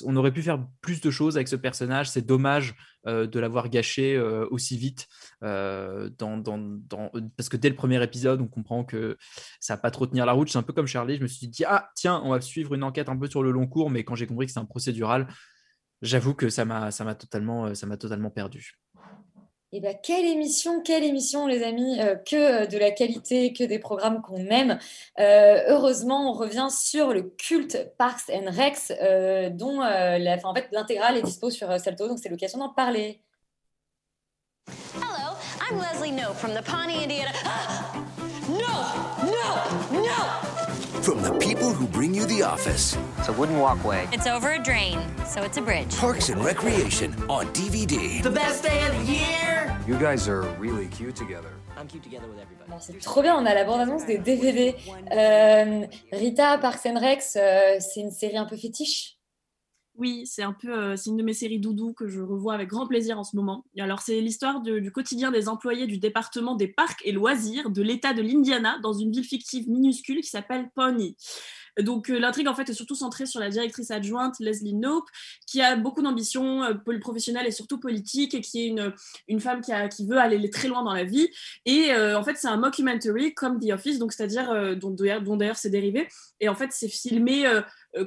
[0.04, 2.10] on aurait pu faire plus de choses avec ce personnage.
[2.10, 2.74] C'est dommage
[3.06, 4.18] euh, de l'avoir gâché
[4.50, 5.06] aussi vite,
[5.40, 6.08] parce
[7.48, 9.16] que dès le premier épisode, on comprend que
[9.60, 10.50] ça va pas trop tenir la route.
[10.50, 12.82] C'est un peu comme Charlie, je me suis dit, ah tiens, on va suivre une
[12.82, 15.28] enquête un peu sur le long cours, mais quand j'ai compris que c'est un procédural,
[16.02, 18.80] j'avoue que ça m'a totalement, ça m'a totalement perdu.
[19.70, 23.64] Eh ben, quelle émission, quelle émission, les amis, euh, que euh, de la qualité, que
[23.64, 24.78] des programmes qu'on aime.
[25.18, 28.88] Euh, heureusement, on revient sur le culte Parks and Rex,
[29.52, 33.20] dont en fait, l'intégrale est dispo sur Salto, donc c'est l'occasion d'en parler.
[34.94, 35.36] Hello,
[35.70, 37.32] I'm Leslie Nope from the Pawnee, Indiana.
[38.48, 39.26] no!
[39.26, 40.00] No!
[40.00, 40.57] No!
[41.08, 42.94] From the people who bring you The Office.
[43.16, 44.06] It's a wooden walkway.
[44.12, 45.96] It's over a drain, so it's a bridge.
[45.96, 48.22] Parks and Recreation on DVD.
[48.22, 49.80] The best day of the year!
[49.86, 51.48] You guys are really cute together.
[51.78, 52.70] I'm cute together with everybody.
[52.70, 54.74] Bon, c'est trop bien, on a la bande-annonce des DVD.
[55.10, 59.17] Euh, Rita, Parks and Rex, euh, c'est une série un peu fétiche?
[59.98, 62.68] Oui, c'est un peu, euh, c'est une de mes séries doudou que je revois avec
[62.68, 63.64] grand plaisir en ce moment.
[63.74, 67.82] Et alors, c'est l'histoire du quotidien des employés du département des parcs et loisirs de
[67.82, 71.16] l'État de l'Indiana dans une ville fictive minuscule qui s'appelle Pawnee.
[71.80, 75.08] Donc euh, l'intrigue en fait est surtout centrée sur la directrice adjointe Leslie Knope,
[75.46, 78.92] qui a beaucoup d'ambition euh, professionnelle et surtout politique, et qui est une,
[79.28, 81.28] une femme qui, a- qui veut aller très loin dans la vie.
[81.66, 85.56] Et euh, en fait c'est un mockumentary comme The Office, donc c'est-à-dire dont, dont d'ailleurs
[85.56, 86.08] c'est dérivé.
[86.40, 87.46] Et en fait c'est filmé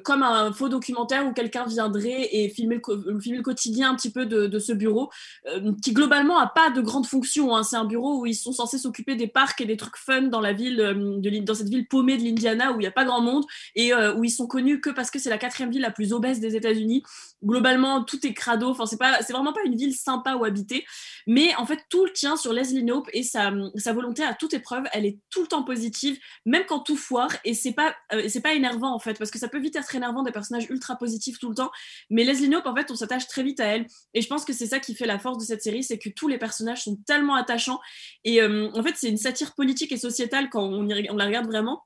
[0.03, 3.95] comme un faux documentaire où quelqu'un viendrait et filmer le, euh, filmer le quotidien un
[3.95, 5.09] petit peu de, ce bureau,
[5.47, 7.55] euh, qui globalement a pas de grande fonction.
[7.55, 7.63] hein.
[7.63, 10.41] C'est un bureau où ils sont censés s'occuper des parcs et des trucs fun dans
[10.41, 13.05] la ville, euh, de, dans cette ville paumée de l'Indiana où il n'y a pas
[13.05, 13.43] grand monde
[13.75, 16.13] et euh, où ils sont connus que parce que c'est la quatrième ville la plus
[16.13, 17.03] obèse des États-Unis.
[17.43, 18.69] Globalement, tout est crado.
[18.69, 20.85] Enfin, c'est pas, c'est vraiment pas une ville sympa où habiter.
[21.25, 24.83] Mais en fait, tout tient sur Leslie Knope et sa, sa volonté à toute épreuve.
[24.93, 27.31] Elle est tout le temps positive, même quand tout foire.
[27.43, 30.23] Et c'est pas, euh, pas énervant en fait, parce que ça peut vite être énervant
[30.23, 31.71] des personnages ultra positifs tout le temps.
[32.09, 33.85] Mais Leslie Knope, en fait, on s'attache très vite à elle.
[34.13, 36.09] Et je pense que c'est ça qui fait la force de cette série, c'est que
[36.09, 37.79] tous les personnages sont tellement attachants.
[38.23, 41.83] Et euh, en fait, c'est une satire politique et sociétale quand on la regarde vraiment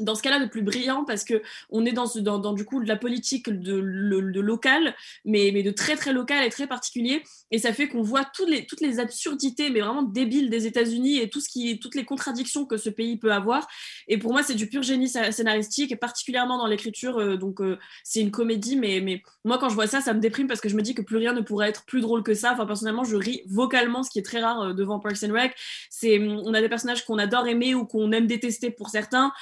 [0.00, 2.96] dans ce cas-là, le plus brillant, parce que on est dans, du coup de la
[2.96, 4.94] politique de, de, local,
[5.24, 8.66] mais, de très très local et très particulier, et ça fait qu'on voit toutes les,
[8.66, 12.66] toutes les absurdités, mais vraiment débiles des États-Unis et tout ce qui, toutes les contradictions
[12.66, 13.66] que ce pays peut avoir.
[14.08, 17.18] Et pour moi, c'est du pur génie scénaristique, et particulièrement dans l'écriture.
[17.18, 20.46] Euh, donc, euh, c'est une comédie, mais, moi, quand je vois ça, ça me déprime
[20.46, 22.52] parce que je me dis que plus rien ne pourrait être plus drôle que ça.
[22.52, 25.54] Enfin, personnellement, je ris vocalement, ce qui est très rare euh, devant Parks and Rec.
[25.90, 29.32] C'est, on a des personnages qu'on adore aimer ou qu'on aime détester pour certains.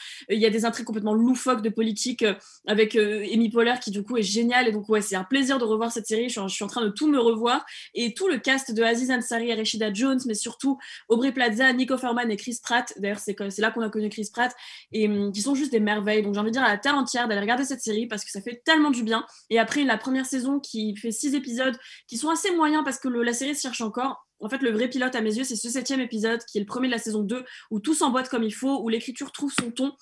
[0.44, 2.34] Y a des intrigues complètement loufoques de politique euh,
[2.66, 4.68] avec euh, Amy Poehler qui du coup est géniale.
[4.68, 6.24] Et donc ouais c'est un plaisir de revoir cette série.
[6.24, 7.64] Je suis, en, je suis, en, train de tout me revoir.
[7.94, 10.78] Et tout le cast de Aziz Ansari et Jones mais surtout
[11.08, 12.92] Aubrey Plaza, Nico Ferman et Chris Pratt.
[12.98, 14.54] D'ailleurs c'est, là qu'on a connu Chris Pratt.
[14.92, 16.22] Et hum, qui sont juste des merveilles.
[16.22, 18.30] Donc j'ai envie de dire à la terre entière d'aller regarder cette série parce que
[18.30, 19.24] ça fait tellement du bien.
[19.50, 21.76] Et après la première saison qui fait six épisodes
[22.06, 24.88] qui sont assez moyens parce que la série se cherche encore en fait, le vrai
[24.88, 27.22] pilote à mes yeux, c'est ce septième épisode qui est le premier de la saison
[27.22, 29.92] 2 où tout s'emboîte comme il faut, où l'écriture trouve son ton.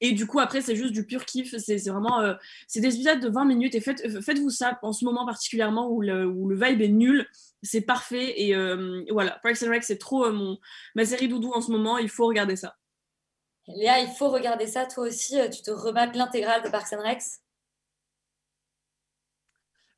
[0.00, 1.54] Et du coup, après, c'est juste du pur kiff.
[1.58, 2.20] C'est, vraiment.
[2.20, 2.34] Euh,
[2.66, 6.00] c'est des épisodes de 20 minutes et faites, faites-vous ça en ce moment particulièrement où
[6.00, 7.26] le, où le vibe est nul.
[7.62, 8.34] C'est parfait.
[8.40, 10.58] Et, euh, voilà, Parks and Rec, c'est trop euh, mon,
[10.94, 11.98] ma série doudou en ce moment.
[11.98, 12.76] Il faut regarder ça.
[13.68, 14.86] Léa, il faut regarder ça.
[14.86, 17.20] Toi aussi, euh, tu te rebattes l'intégrale de Parks and Rec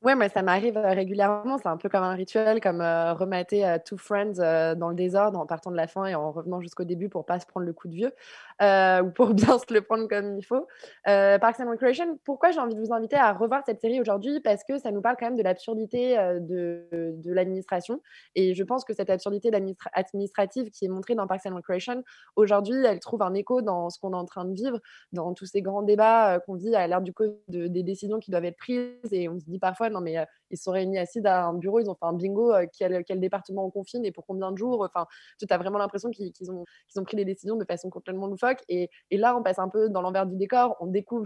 [0.05, 1.57] Ouais, mais ça m'arrive euh, régulièrement.
[1.57, 4.95] C'est un peu comme un rituel, comme euh, remater euh, Two Friends euh, dans le
[4.95, 7.65] désordre en partant de la fin et en revenant jusqu'au début pour pas se prendre
[7.65, 8.13] le coup de vieux
[8.61, 10.67] ou pour bien se le prendre comme il faut.
[11.07, 14.39] Euh, Parks and Recreation, pourquoi j'ai envie de vous inviter à revoir cette série aujourd'hui?
[14.39, 18.01] Parce que ça nous parle quand même de l'absurdité euh, de, l'administration.
[18.35, 19.51] Et je pense que cette absurdité
[19.93, 22.03] administrative qui est montrée dans Parks and Recreation,
[22.35, 24.79] aujourd'hui, elle trouve un écho dans ce qu'on est en train de vivre,
[25.11, 28.19] dans tous ces grands débats euh, qu'on vit à l'ère du Covid, de- des décisions
[28.19, 29.11] qui doivent être prises.
[29.11, 31.79] Et on se dit parfois, non, mais euh, ils sont réunis assis à un bureau,
[31.79, 34.81] ils ont fait un bingo, euh, quel, département on confine et pour combien de jours?
[34.81, 35.07] Enfin,
[35.39, 38.27] tu as vraiment l'impression qu'ils qu'ils ont, qu'ils ont pris des décisions de façon complètement
[38.27, 38.44] loufoque.
[38.69, 41.25] Et, là, on passe un peu dans l'envers du décor, on découvre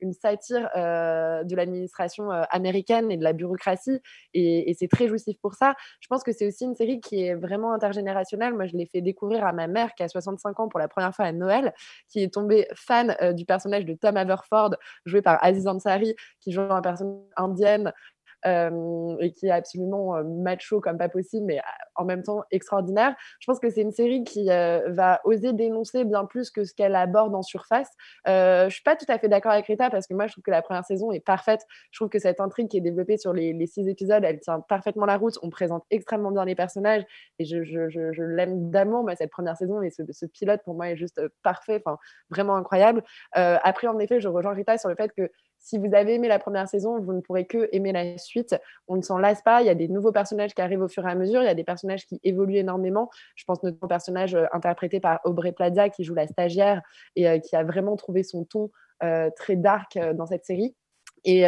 [0.00, 3.98] une satire euh, de l'administration euh, américaine et de la bureaucratie,
[4.34, 5.74] et, et c'est très jouissif pour ça.
[6.00, 8.54] Je pense que c'est aussi une série qui est vraiment intergénérationnelle.
[8.54, 11.14] Moi, je l'ai fait découvrir à ma mère qui a 65 ans pour la première
[11.14, 11.72] fois à Noël,
[12.08, 14.76] qui est tombée fan euh, du personnage de Tom Haverford,
[15.06, 17.92] joué par Aziz Ansari, qui joue un personnage indienne
[18.46, 21.62] euh, et qui est absolument euh, macho comme pas possible, mais euh,
[21.96, 23.14] en même temps extraordinaire.
[23.40, 26.94] Je pense que c'est une série qui va oser dénoncer bien plus que ce qu'elle
[26.94, 27.88] aborde en surface.
[28.28, 30.42] Euh, je suis pas tout à fait d'accord avec Rita parce que moi je trouve
[30.42, 31.62] que la première saison est parfaite.
[31.90, 35.06] Je trouve que cette intrigue qui est développée sur les, six épisodes, elle tient parfaitement
[35.06, 35.38] la route.
[35.42, 37.04] On présente extrêmement bien les personnages
[37.38, 39.02] et je, l'aime d'amour.
[39.02, 41.98] Moi cette première saison et ce, ce, pilote pour moi est juste parfait, enfin
[42.30, 43.02] vraiment incroyable.
[43.32, 45.30] Après en effet, je rejoins Rita sur le fait que
[45.66, 48.54] si vous avez aimé la première saison, vous ne pourrez que aimer la suite.
[48.86, 49.62] On ne s'en lasse pas.
[49.62, 51.42] Il y a des nouveaux personnages qui arrivent au fur et à mesure.
[51.42, 53.10] Il y a des personnages qui évoluent énormément.
[53.34, 56.82] Je pense notamment au personnage euh, interprété par Aubrey Plaza qui joue la stagiaire
[57.16, 58.70] et euh, qui a vraiment trouvé son ton
[59.02, 60.76] euh, très dark dans cette série.
[61.24, 61.42] Et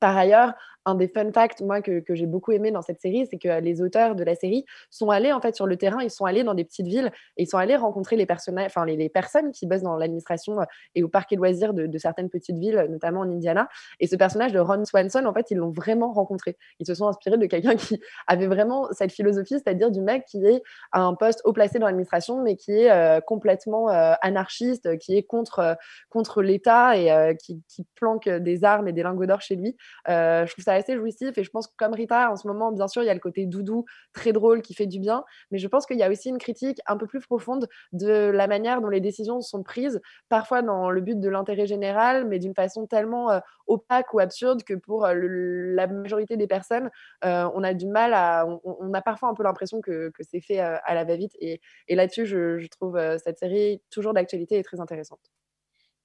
[0.00, 0.54] par ailleurs,
[0.88, 3.82] un des fun facts, moi, que, j'ai beaucoup aimé dans cette série, c'est que les
[3.82, 6.54] auteurs de la série sont allés en fait sur le terrain, ils sont allés dans
[6.54, 9.82] des petites villes et ils sont allés rencontrer les personnages, enfin les, personnes qui bossent
[9.82, 10.56] dans l'administration
[10.94, 13.68] et au parc et loisirs de, certaines petites villes, notamment en Indiana.
[14.00, 16.56] Et ce personnage de Ron Swanson, en fait, ils l'ont vraiment rencontré.
[16.78, 20.44] Ils se sont inspirés de quelqu'un qui avait vraiment cette philosophie, c'est-à-dire du mec qui
[20.44, 20.62] est
[20.92, 25.16] à un poste haut placé dans l'administration, mais qui est euh, complètement euh, anarchiste, qui
[25.16, 25.74] est contre, euh,
[26.10, 29.76] contre l'État et euh, qui, qui, planque des armes et des lingots d'or chez lui.
[30.08, 32.72] Euh, je trouve ça assez jouissif et je pense que comme Rita en ce moment
[32.72, 35.58] bien sûr il y a le côté doudou très drôle qui fait du bien mais
[35.58, 38.80] je pense qu'il y a aussi une critique un peu plus profonde de la manière
[38.80, 42.86] dont les décisions sont prises parfois dans le but de l'intérêt général mais d'une façon
[42.86, 46.90] tellement euh, opaque ou absurde que pour euh, la majorité des personnes
[47.24, 50.58] euh, on a du mal à on, a parfois un peu l'impression que, c'est fait
[50.60, 55.20] à la va-vite et, là-dessus je, trouve cette série toujours d'actualité et très intéressante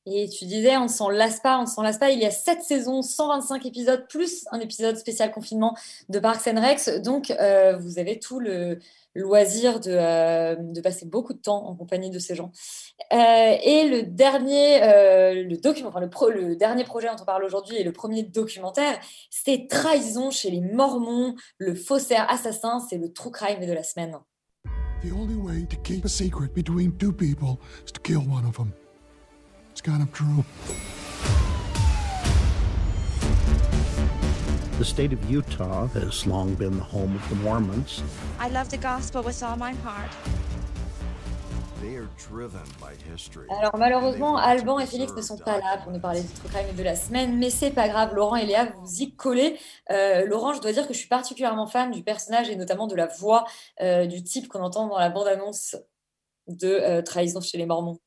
[0.06, 2.12] et tu disais, on ne s'en lasse pas, on s'en lasse pas.
[2.12, 5.78] Il y a 7 saisons, 125 épisodes, plus un épisode spécial confinement
[6.10, 6.90] de Parks and Rex.
[7.02, 8.80] Donc, euh, vous avez tout le
[9.16, 12.52] loisir de, euh, de, passer beaucoup de temps en compagnie de ces gens.
[13.14, 17.94] Euh, et le dernier, le, document, le dernier projet dont on parle aujourd'hui et le
[17.94, 19.00] premier documentaire,
[19.30, 22.86] c'est Trahison chez les Mormons, le faussaire assassin.
[22.90, 24.18] C'est le true crime de la semaine.
[25.02, 28.56] The only way to keep a secret between two people is to kill one of
[28.58, 28.74] them.
[29.84, 30.46] Kind of true.
[34.80, 38.02] The state of Utah has long been the home of the Mormons.
[38.40, 40.10] I love the gospel with all my heart.
[43.50, 46.76] Alors malheureusement, Alban et Félix ne sont pas là pour nous parler du True Crime
[46.78, 49.60] de la semaine, mais c'est pas grave, Laurent et Léa, vous y collez.
[49.92, 52.96] Euh, Laurent, je dois dire que je suis particulièrement fan du personnage et notamment de
[52.96, 53.44] la voix
[53.82, 55.76] euh, du type qu'on entend dans la bande-annonce
[56.48, 58.00] de euh, Trahison chez les Mormons.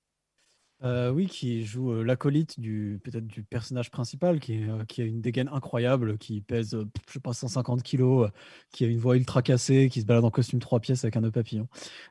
[0.82, 5.22] Euh, oui, qui joue euh, l'acolyte du peut-être du personnage principal, qui, euh, a une
[5.22, 6.76] dégaine incroyable, qui pèse,
[7.08, 8.28] je sais pas, 150 kilos,
[8.72, 11.22] qui a une voix ultra cassée, qui se balade en costume trois pièces avec un
[11.22, 11.66] nœud papillon.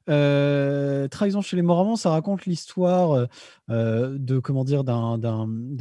[0.08, 3.28] Trahison chez les Mormons, ça raconte l'histoire
[3.70, 5.20] de comment dire d'un,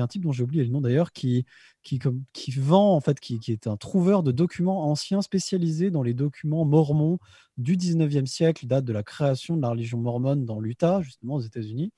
[0.06, 1.46] type dont j'ai oublié le nom d'ailleurs, qui
[1.82, 1.98] qui,
[2.32, 6.14] qui vend en fait, qui, qui est un trouveur de documents anciens spécialisé dans les
[6.14, 7.18] documents mormons
[7.58, 11.40] du 19e siècle, date de la création de la religion mormone dans l'Utah, justement aux
[11.40, 11.92] États-Unis.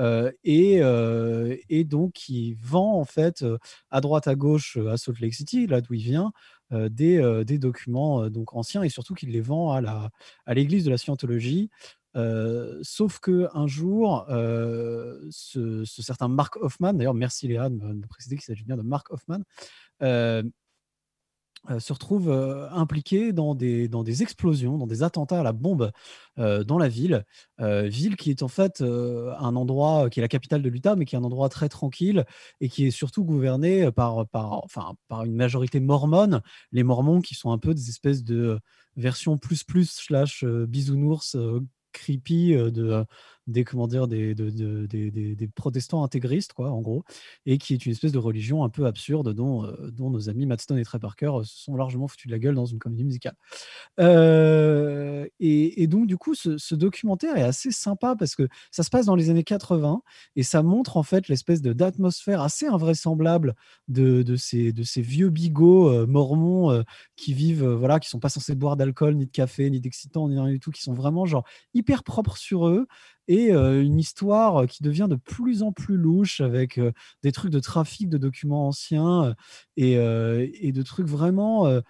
[0.00, 3.58] Euh, et, euh, et, donc il vend en fait euh,
[3.90, 6.32] à droite à gauche à Salt Lake City, là d'où il vient,
[6.70, 10.10] des, documents donc anciens et surtout qu'il les vend à,
[10.54, 11.68] l'église de la Scientologie.
[12.82, 18.36] sauf que un jour, ce, ce, certain Mark Hoffman, d'ailleurs merci Léa de me, préciser
[18.36, 19.40] qu'il s'agit bien de Mark Hoffman,
[21.78, 25.92] se retrouve euh, impliqué dans des, dans des explosions, dans des attentats à la bombe
[26.38, 27.24] euh, dans la ville.
[27.58, 31.14] ville qui est en fait un endroit qui est la capitale de l'Utah, mais qui
[31.14, 32.24] est un endroit très tranquille
[32.60, 36.40] et qui est surtout gouverné par, par, enfin, par une majorité mormone.
[36.72, 38.58] Les Mormons qui sont un peu des espèces de
[38.96, 41.36] versions plus plus slash bisounours
[41.92, 43.04] creepy de,
[43.46, 47.04] des comment dire des, de- de- des, protestants intégristes, quoi, en gros,
[47.46, 50.46] et qui est une espèce de religion un peu absurde dont, euh, dont nos amis
[50.46, 52.78] Matt Stone et Trey Parker euh, se sont largement foutus de la gueule dans une
[52.78, 53.34] comédie musicale.
[53.98, 59.06] Euh, et, donc, du coup, ce, documentaire est assez sympa parce que ça se passe
[59.06, 60.02] dans les années 80
[60.36, 63.54] et ça montre en fait l'espèce d'atmosphère assez invraisemblable
[63.88, 66.84] de, de, ces, de ces vieux bigots mormons
[67.16, 70.38] qui vivent, voilà, qui sont pas censés boire d'alcool, ni de café, ni d'excitant, ni
[70.38, 72.86] rien du tout, qui sont vraiment genre hyper propres sur eux
[73.30, 76.80] et une histoire qui devient de plus en plus louche avec
[77.22, 79.34] des trucs de trafic de documents anciens
[79.76, 81.80] et, et de trucs vraiment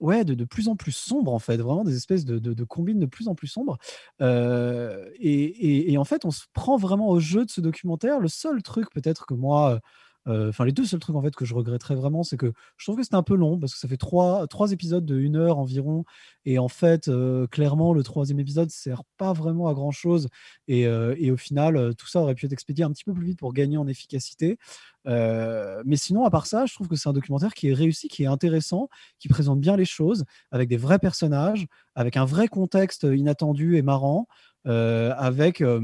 [0.00, 2.98] ouais, de, de plus en plus sombres, en fait, vraiment des espèces de, de, combines
[2.98, 3.78] de plus en plus sombres.
[4.20, 8.20] Et, et- en fait, on se prend vraiment au jeu de ce documentaire.
[8.20, 9.80] Le seul truc, peut-être que moi,
[10.26, 12.96] enfin, les deux seuls trucs, en fait, que je regretterais vraiment, c'est que je trouve
[12.96, 16.04] que c'était un peu long, parce que ça fait trois, épisodes de une heure environ.
[16.44, 20.28] Et en fait, euh, clairement, le troisième épisode sert pas vraiment à grand-chose.
[20.68, 23.12] Et, euh, et au final, euh, tout ça aurait pu être expédié un petit peu
[23.12, 24.58] plus vite pour gagner en efficacité.
[25.06, 28.08] Euh, mais sinon, à part ça, je trouve que c'est un documentaire qui est réussi,
[28.08, 32.48] qui est intéressant, qui présente bien les choses, avec des vrais personnages, avec un vrai
[32.48, 34.26] contexte inattendu et marrant,
[34.66, 35.80] euh, avec euh,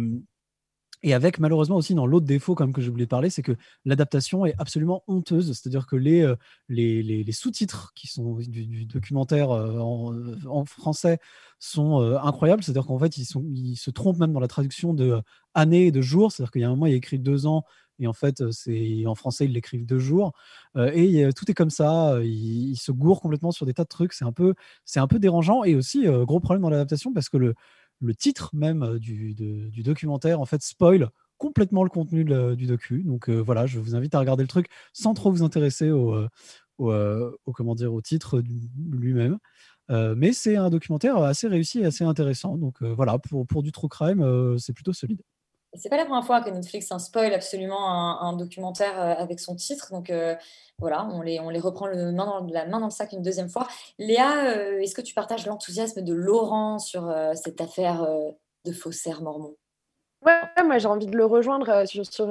[1.03, 3.57] et avec malheureusement aussi dans l'autre défaut comme que j'ai oublié de parler, c'est que
[3.85, 5.47] l'adaptation est absolument honteuse.
[5.53, 10.15] C'est-à-dire que les, euh, sous-titres qui sont du, documentaire euh, en,
[10.47, 11.19] en français
[11.59, 12.63] sont euh, incroyables.
[12.63, 15.21] C'est-à-dire qu'en fait, ils, se trompent même dans la traduction de euh,
[15.55, 16.33] année et de jour.
[16.33, 17.65] C'est-à-dire qu'il y a un moment, il y écrit deux ans.
[18.01, 20.33] Et en fait, euh, c'est en français, ils l'écrivent deux jours.
[20.77, 22.15] Euh, et tout est comme ça.
[22.15, 24.15] euh, Ils, se gourent complètement sur des tas de trucs.
[24.15, 24.55] C'est un peu,
[25.19, 25.65] dérangeant.
[25.65, 27.55] Et aussi, euh, gros problème dans l'adaptation parce que le,
[28.01, 29.35] le titre même euh, du,
[29.83, 33.03] documentaire en fait spoil complètement le contenu du docu.
[33.03, 36.15] Donc euh, voilà, je vous invite à regarder le truc sans trop vous intéresser au,
[36.81, 37.31] euh,
[38.03, 38.43] titre
[38.91, 39.39] lui-même.
[39.89, 42.57] Mais c'est un documentaire assez réussi et assez intéressant.
[42.57, 45.23] Donc voilà, pour, pour du true crime, c'est plutôt solide.
[45.75, 49.55] C'est pas la première fois que Netflix hein, spoil absolument un, documentaire euh, avec son
[49.55, 49.93] titre.
[49.93, 50.35] Donc euh,
[50.79, 53.69] voilà, on les, on les reprend la main dans le sac une deuxième fois.
[53.99, 58.07] Léa, euh, est-ce que tu partages l'enthousiasme de Laurent sur cette affaire
[58.65, 59.55] de faussaire mormon?
[60.27, 62.27] Ouais, moi j'ai envie de le rejoindre sur, sur,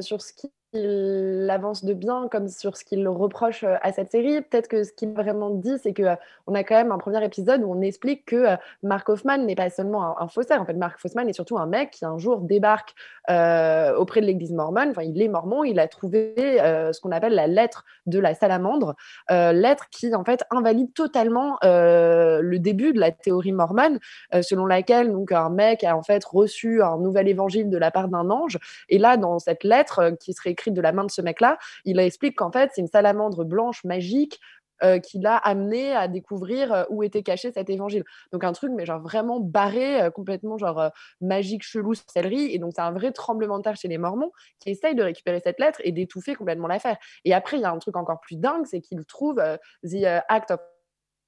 [0.00, 4.40] sur ce qu'il avance de bien comme sur ce qu'il reproche euh, à cette série.
[4.42, 6.16] Peut-être que ce qu'il vraiment dit, c'est que euh,
[6.46, 9.54] on a quand même un premier épisode où on explique que euh, Mark Hoffman n'est
[9.54, 10.60] pas seulement un, faussaire.
[10.60, 12.94] En fait, Mark Hoffman est surtout un mec qui un jour débarque
[13.30, 14.90] euh, auprès de l'église mormone.
[14.90, 18.94] Enfin, il est mormon, il a trouvé ce qu'on appelle la lettre de la salamandre,
[19.30, 23.98] lettre qui en fait invalide totalement le début de la théorie mormone,
[24.42, 28.08] selon laquelle donc un mec a en fait reçu un nouvel évangile de la part
[28.08, 28.58] d'un ange.
[28.88, 32.36] Et là, dans cette lettre qui serait de la main de ce mec-là, il explique
[32.36, 34.40] qu'en fait c'est une salamandre blanche magique
[34.82, 38.02] euh, qui l'a amené à découvrir euh, où était caché cet évangile.
[38.32, 40.90] Donc un truc, mais genre vraiment barré, euh, complètement genre
[41.20, 42.52] magique, chelou, sorcellerie.
[42.52, 45.40] Et donc c'est un vrai tremblement de terre chez les Mormons qui essayent de récupérer
[45.40, 46.96] cette lettre et d'étouffer complètement l'affaire.
[47.24, 49.42] Et après, il y a un truc encore plus dingue, c'est qu'ils trouvent
[49.84, 50.60] The Act of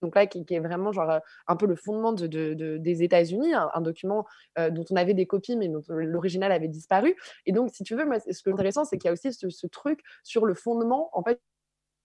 [0.02, 3.02] donc là, qui, est vraiment genre euh, un peu le fondement de, de- de- des
[3.02, 4.26] États-Unis, un, document
[4.58, 7.16] euh, dont on avait des copies, mais dont l'original avait disparu.
[7.46, 9.66] Et donc, si tu veux, ce qui est intéressant, c'est qu'il y a aussi ce,
[9.66, 11.40] truc sur le fondement, en fait,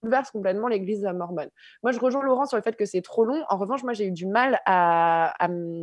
[0.02, 1.50] bouleverse complètement l'église mormone.
[1.84, 3.44] Moi, je rejoins Laurent sur le fait que c'est trop long.
[3.50, 5.36] En revanche, moi, j'ai eu du mal à,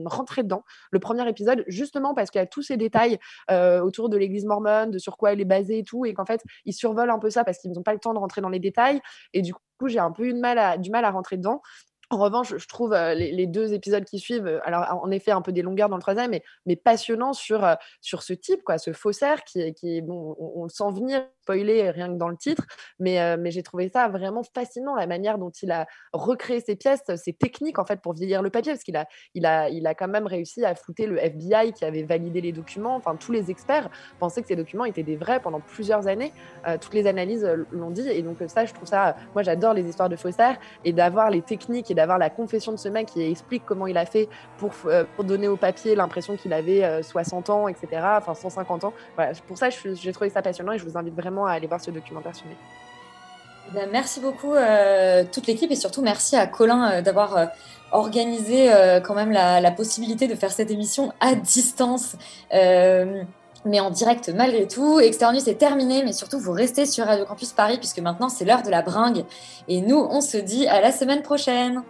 [0.07, 3.19] rentrer dedans, le premier épisode, justement parce qu'il y a tous ces détails
[3.51, 6.25] euh, autour de l'église mormone, de sur quoi elle est basée et tout, et qu'en
[6.25, 8.49] fait, ils survolent un peu ça parce qu'ils n'ont pas le temps de rentrer dans
[8.49, 9.01] les détails.
[9.33, 11.63] Et du coup, j'ai un peu eu du mal à rentrer dedans.
[12.11, 15.43] En revanche, je trouve euh, les, deux épisodes qui suivent, euh, alors en effet un
[15.43, 18.79] peu des longueurs dans le troisième, mais, mais passionnants sur, euh, sur ce type, quoi,
[18.79, 22.65] ce faussaire qui, qui on, on le sent venir, spoiler rien que dans le titre,
[22.99, 27.03] mais, mais j'ai trouvé ça vraiment fascinant, la manière dont il a recréé ses pièces,
[27.17, 29.95] ses techniques en fait pour vieillir le papier, parce qu'il a, il a, il a
[29.95, 33.51] quand même réussi à flouter le FBI qui avait validé les documents, enfin tous les
[33.51, 33.89] experts
[34.19, 36.33] pensaient que ces documents étaient des vrais pendant plusieurs années,
[36.81, 40.11] toutes les analyses l'ont dit, et donc ça, je trouve ça, moi j'adore les histoires
[40.11, 43.65] de faussaires, et d'avoir les techniques et d'avoir la confession de ce mec qui explique
[43.67, 47.51] comment il a fait pour, euh, pour donner au papier l'impression qu'il avait euh, 60
[47.51, 48.93] ans, etc., enfin 150 ans.
[49.17, 51.81] Voilà, pour ça, j'ai trouvé ça passionnant et je vous invite vraiment à aller voir
[51.81, 52.71] ce documentaire sur Netflix.
[53.69, 57.47] Eh ben, merci beaucoup euh, toute l'équipe et surtout merci à Colin euh, d'avoir euh,
[57.91, 62.17] organisé euh, quand même la, la possibilité de faire cette émission à distance.
[63.65, 65.01] Mais en direct malgré tout.
[65.01, 68.63] Externus est terminé, mais surtout vous restez sur Radio Campus Paris puisque maintenant c'est l'heure
[68.63, 69.25] de la bringue.
[69.69, 71.83] Et nous, on se dit à la semaine prochaine.